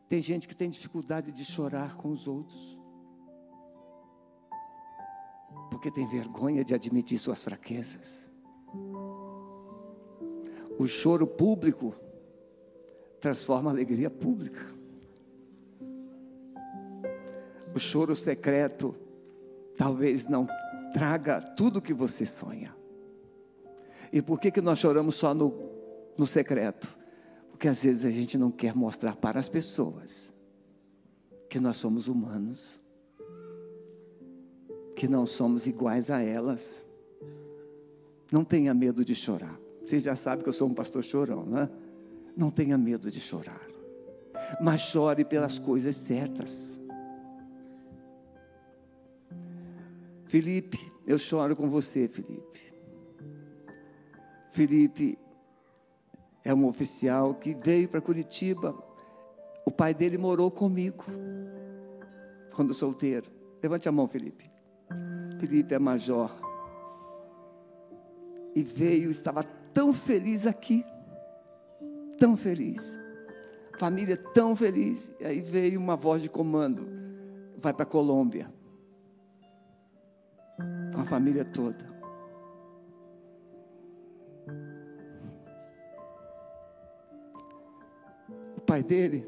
Tem 0.10 0.20
gente 0.20 0.50
que 0.50 0.56
tem 0.56 0.70
dificuldade 0.70 1.32
de 1.32 1.46
chorar 1.46 1.96
com 1.96 2.12
os 2.12 2.28
outros, 2.28 2.78
porque 5.72 5.90
tem 5.90 6.06
vergonha 6.06 6.62
de 6.62 6.76
admitir 6.76 7.18
suas 7.18 7.42
fraquezas. 7.42 8.30
O 10.78 10.88
choro 10.88 11.26
público 11.26 11.96
transforma 13.22 13.72
a 13.72 13.74
alegria 13.74 14.10
pública. 14.10 14.62
O 17.74 17.80
choro 17.80 18.14
secreto 18.16 18.94
talvez 19.78 20.28
não 20.28 20.46
traga 20.92 21.42
tudo 21.42 21.78
o 21.78 21.82
que 21.82 21.94
você 21.94 22.26
sonha. 22.26 22.83
E 24.14 24.22
por 24.22 24.40
que, 24.40 24.52
que 24.52 24.62
nós 24.62 24.78
choramos 24.78 25.16
só 25.16 25.34
no, 25.34 25.52
no 26.16 26.28
secreto? 26.28 26.96
Porque 27.50 27.68
às 27.68 27.82
vezes 27.82 28.06
a 28.06 28.12
gente 28.12 28.38
não 28.38 28.52
quer 28.52 28.76
mostrar 28.76 29.16
para 29.16 29.40
as 29.40 29.50
pessoas 29.50 30.32
que 31.50 31.60
nós 31.60 31.78
somos 31.78 32.08
humanos, 32.08 32.80
que 34.96 35.08
não 35.08 35.26
somos 35.26 35.66
iguais 35.66 36.12
a 36.12 36.22
elas. 36.22 36.86
Não 38.32 38.46
tenha 38.46 38.72
medo 38.72 39.04
de 39.04 39.16
chorar. 39.16 39.60
Você 39.84 40.00
já 40.00 40.16
sabe 40.16 40.44
que 40.44 40.50
eu 40.50 40.54
sou 40.54 40.68
um 40.68 40.76
pastor 40.76 41.04
chorão, 41.04 41.44
né? 41.44 41.68
Não 42.38 42.52
tenha 42.52 42.78
medo 42.78 43.10
de 43.10 43.20
chorar. 43.20 43.68
Mas 44.62 44.82
chore 44.82 45.26
pelas 45.26 45.58
coisas 45.58 45.96
certas. 45.96 46.80
Felipe, 50.26 50.92
eu 51.08 51.18
choro 51.18 51.56
com 51.56 51.68
você, 51.68 52.08
Felipe. 52.08 52.73
Felipe 54.54 55.18
é 56.46 56.54
um 56.54 56.68
oficial 56.68 57.34
que 57.34 57.56
veio 57.56 57.90
para 57.90 58.00
Curitiba. 58.00 58.78
O 59.66 59.72
pai 59.72 59.96
dele 59.96 60.16
morou 60.16 60.52
comigo 60.52 61.06
quando 62.54 62.72
solteiro. 62.72 63.32
Levante 63.64 63.90
a 63.90 63.92
mão, 63.92 64.08
Felipe. 64.08 64.52
Felipe 65.40 65.74
é 65.74 65.80
major. 65.80 66.32
E 68.54 68.62
veio, 68.62 69.10
estava 69.10 69.42
tão 69.74 69.92
feliz 69.92 70.46
aqui. 70.46 70.86
Tão 72.20 72.38
feliz. 72.38 73.00
Família 73.80 74.18
tão 74.36 74.56
feliz. 74.56 75.12
E 75.20 75.26
aí 75.26 75.42
veio 75.42 75.80
uma 75.80 75.96
voz 75.96 76.22
de 76.22 76.30
comando. 76.30 76.88
Vai 77.58 77.74
para 77.74 77.88
Colômbia. 77.88 78.54
Com 80.94 81.02
a 81.02 81.06
família 81.06 81.44
toda. 81.44 81.93
Pai 88.74 88.82
dele 88.82 89.24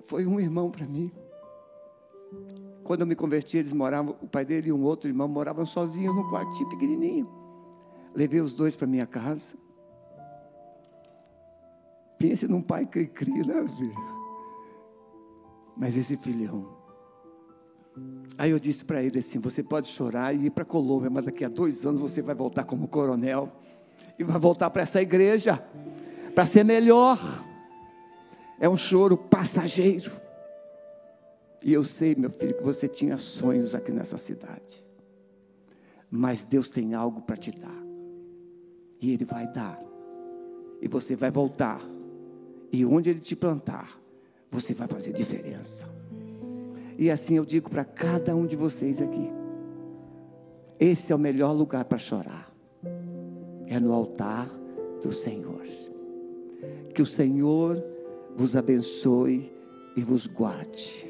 foi 0.00 0.26
um 0.26 0.40
irmão 0.40 0.70
para 0.70 0.86
mim. 0.86 1.12
Quando 2.82 3.02
eu 3.02 3.06
me 3.06 3.14
converti, 3.14 3.58
eles 3.58 3.74
moravam, 3.74 4.16
o 4.22 4.26
pai 4.26 4.42
dele 4.42 4.70
e 4.70 4.72
um 4.72 4.82
outro 4.84 5.10
irmão 5.10 5.28
moravam 5.28 5.66
sozinhos 5.66 6.16
num 6.16 6.30
quartinho 6.30 6.66
pequenininho. 6.70 7.28
Levei 8.14 8.40
os 8.40 8.54
dois 8.54 8.74
para 8.76 8.86
minha 8.86 9.06
casa. 9.06 9.54
Pense 12.18 12.48
num 12.48 12.62
pai 12.62 12.86
cri-cri, 12.86 13.46
né, 13.46 13.68
filho? 13.76 13.92
Mas 15.76 15.98
esse 15.98 16.16
filhão. 16.16 16.66
Aí 18.38 18.50
eu 18.50 18.58
disse 18.58 18.82
para 18.82 19.02
ele 19.02 19.18
assim: 19.18 19.38
você 19.38 19.62
pode 19.62 19.88
chorar 19.88 20.34
e 20.34 20.46
ir 20.46 20.50
para 20.50 20.64
Colômbia, 20.64 21.10
mas 21.10 21.26
daqui 21.26 21.44
a 21.44 21.50
dois 21.50 21.84
anos 21.84 22.00
você 22.00 22.22
vai 22.22 22.34
voltar 22.34 22.64
como 22.64 22.88
coronel 22.88 23.52
e 24.18 24.24
vai 24.24 24.38
voltar 24.38 24.70
para 24.70 24.80
essa 24.80 25.02
igreja 25.02 25.62
para 26.34 26.46
ser 26.46 26.64
melhor 26.64 27.18
é 28.60 28.68
um 28.68 28.76
choro 28.76 29.16
passageiro. 29.16 30.12
E 31.62 31.72
eu 31.72 31.82
sei, 31.82 32.14
meu 32.14 32.30
filho, 32.30 32.54
que 32.54 32.62
você 32.62 32.86
tinha 32.86 33.16
sonhos 33.16 33.74
aqui 33.74 33.90
nessa 33.90 34.18
cidade. 34.18 34.84
Mas 36.10 36.44
Deus 36.44 36.68
tem 36.68 36.94
algo 36.94 37.22
para 37.22 37.36
te 37.36 37.50
dar. 37.50 37.82
E 39.00 39.12
Ele 39.12 39.24
vai 39.24 39.50
dar. 39.50 39.80
E 40.80 40.86
você 40.86 41.16
vai 41.16 41.30
voltar. 41.30 41.80
E 42.70 42.84
onde 42.84 43.10
Ele 43.10 43.20
te 43.20 43.34
plantar, 43.34 43.98
você 44.50 44.74
vai 44.74 44.86
fazer 44.86 45.12
diferença. 45.12 45.88
E 46.98 47.10
assim 47.10 47.36
eu 47.36 47.46
digo 47.46 47.70
para 47.70 47.84
cada 47.84 48.36
um 48.36 48.46
de 48.46 48.56
vocês 48.56 49.00
aqui: 49.00 49.30
esse 50.78 51.12
é 51.12 51.16
o 51.16 51.18
melhor 51.18 51.52
lugar 51.52 51.84
para 51.84 51.98
chorar. 51.98 52.52
É 53.66 53.80
no 53.80 53.92
altar 53.92 54.50
do 55.02 55.12
Senhor. 55.12 55.62
Que 56.94 57.00
o 57.00 57.06
Senhor 57.06 57.82
vos 58.36 58.56
abençoe 58.56 59.52
e 59.96 60.02
vos 60.02 60.26
guarde. 60.26 61.06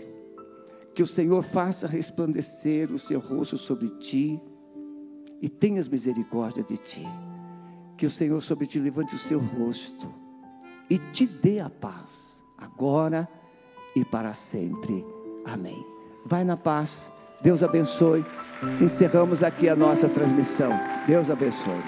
Que 0.95 1.03
o 1.03 1.07
Senhor 1.07 1.43
faça 1.43 1.87
resplandecer 1.87 2.91
o 2.93 2.99
seu 2.99 3.21
rosto 3.21 3.57
sobre 3.57 3.89
ti 3.89 4.41
e 5.41 5.49
tenhas 5.49 5.89
misericórdia 5.89 6.62
de 6.62 6.77
ti. 6.77 7.07
Que 7.97 8.07
o 8.07 8.11
Senhor 8.11 8.41
sobre 8.43 8.66
ti 8.66 8.79
levante 8.79 9.14
o 9.14 9.18
seu 9.18 9.39
rosto 9.39 10.12
e 10.89 10.99
te 10.99 11.27
dê 11.27 11.61
a 11.61 11.71
paz, 11.71 12.43
agora 12.59 13.29
e 13.95 14.05
para 14.05 14.35
sempre. 14.35 15.05
Amém. 15.45 15.87
Vai 16.25 16.45
na 16.45 16.57
paz. 16.57 17.11
Deus 17.41 17.62
abençoe. 17.62 18.25
Encerramos 18.81 19.43
aqui 19.43 19.68
a 19.68 19.77
nossa 19.77 20.09
transmissão. 20.09 20.71
Deus 21.07 21.31
abençoe. 21.31 21.81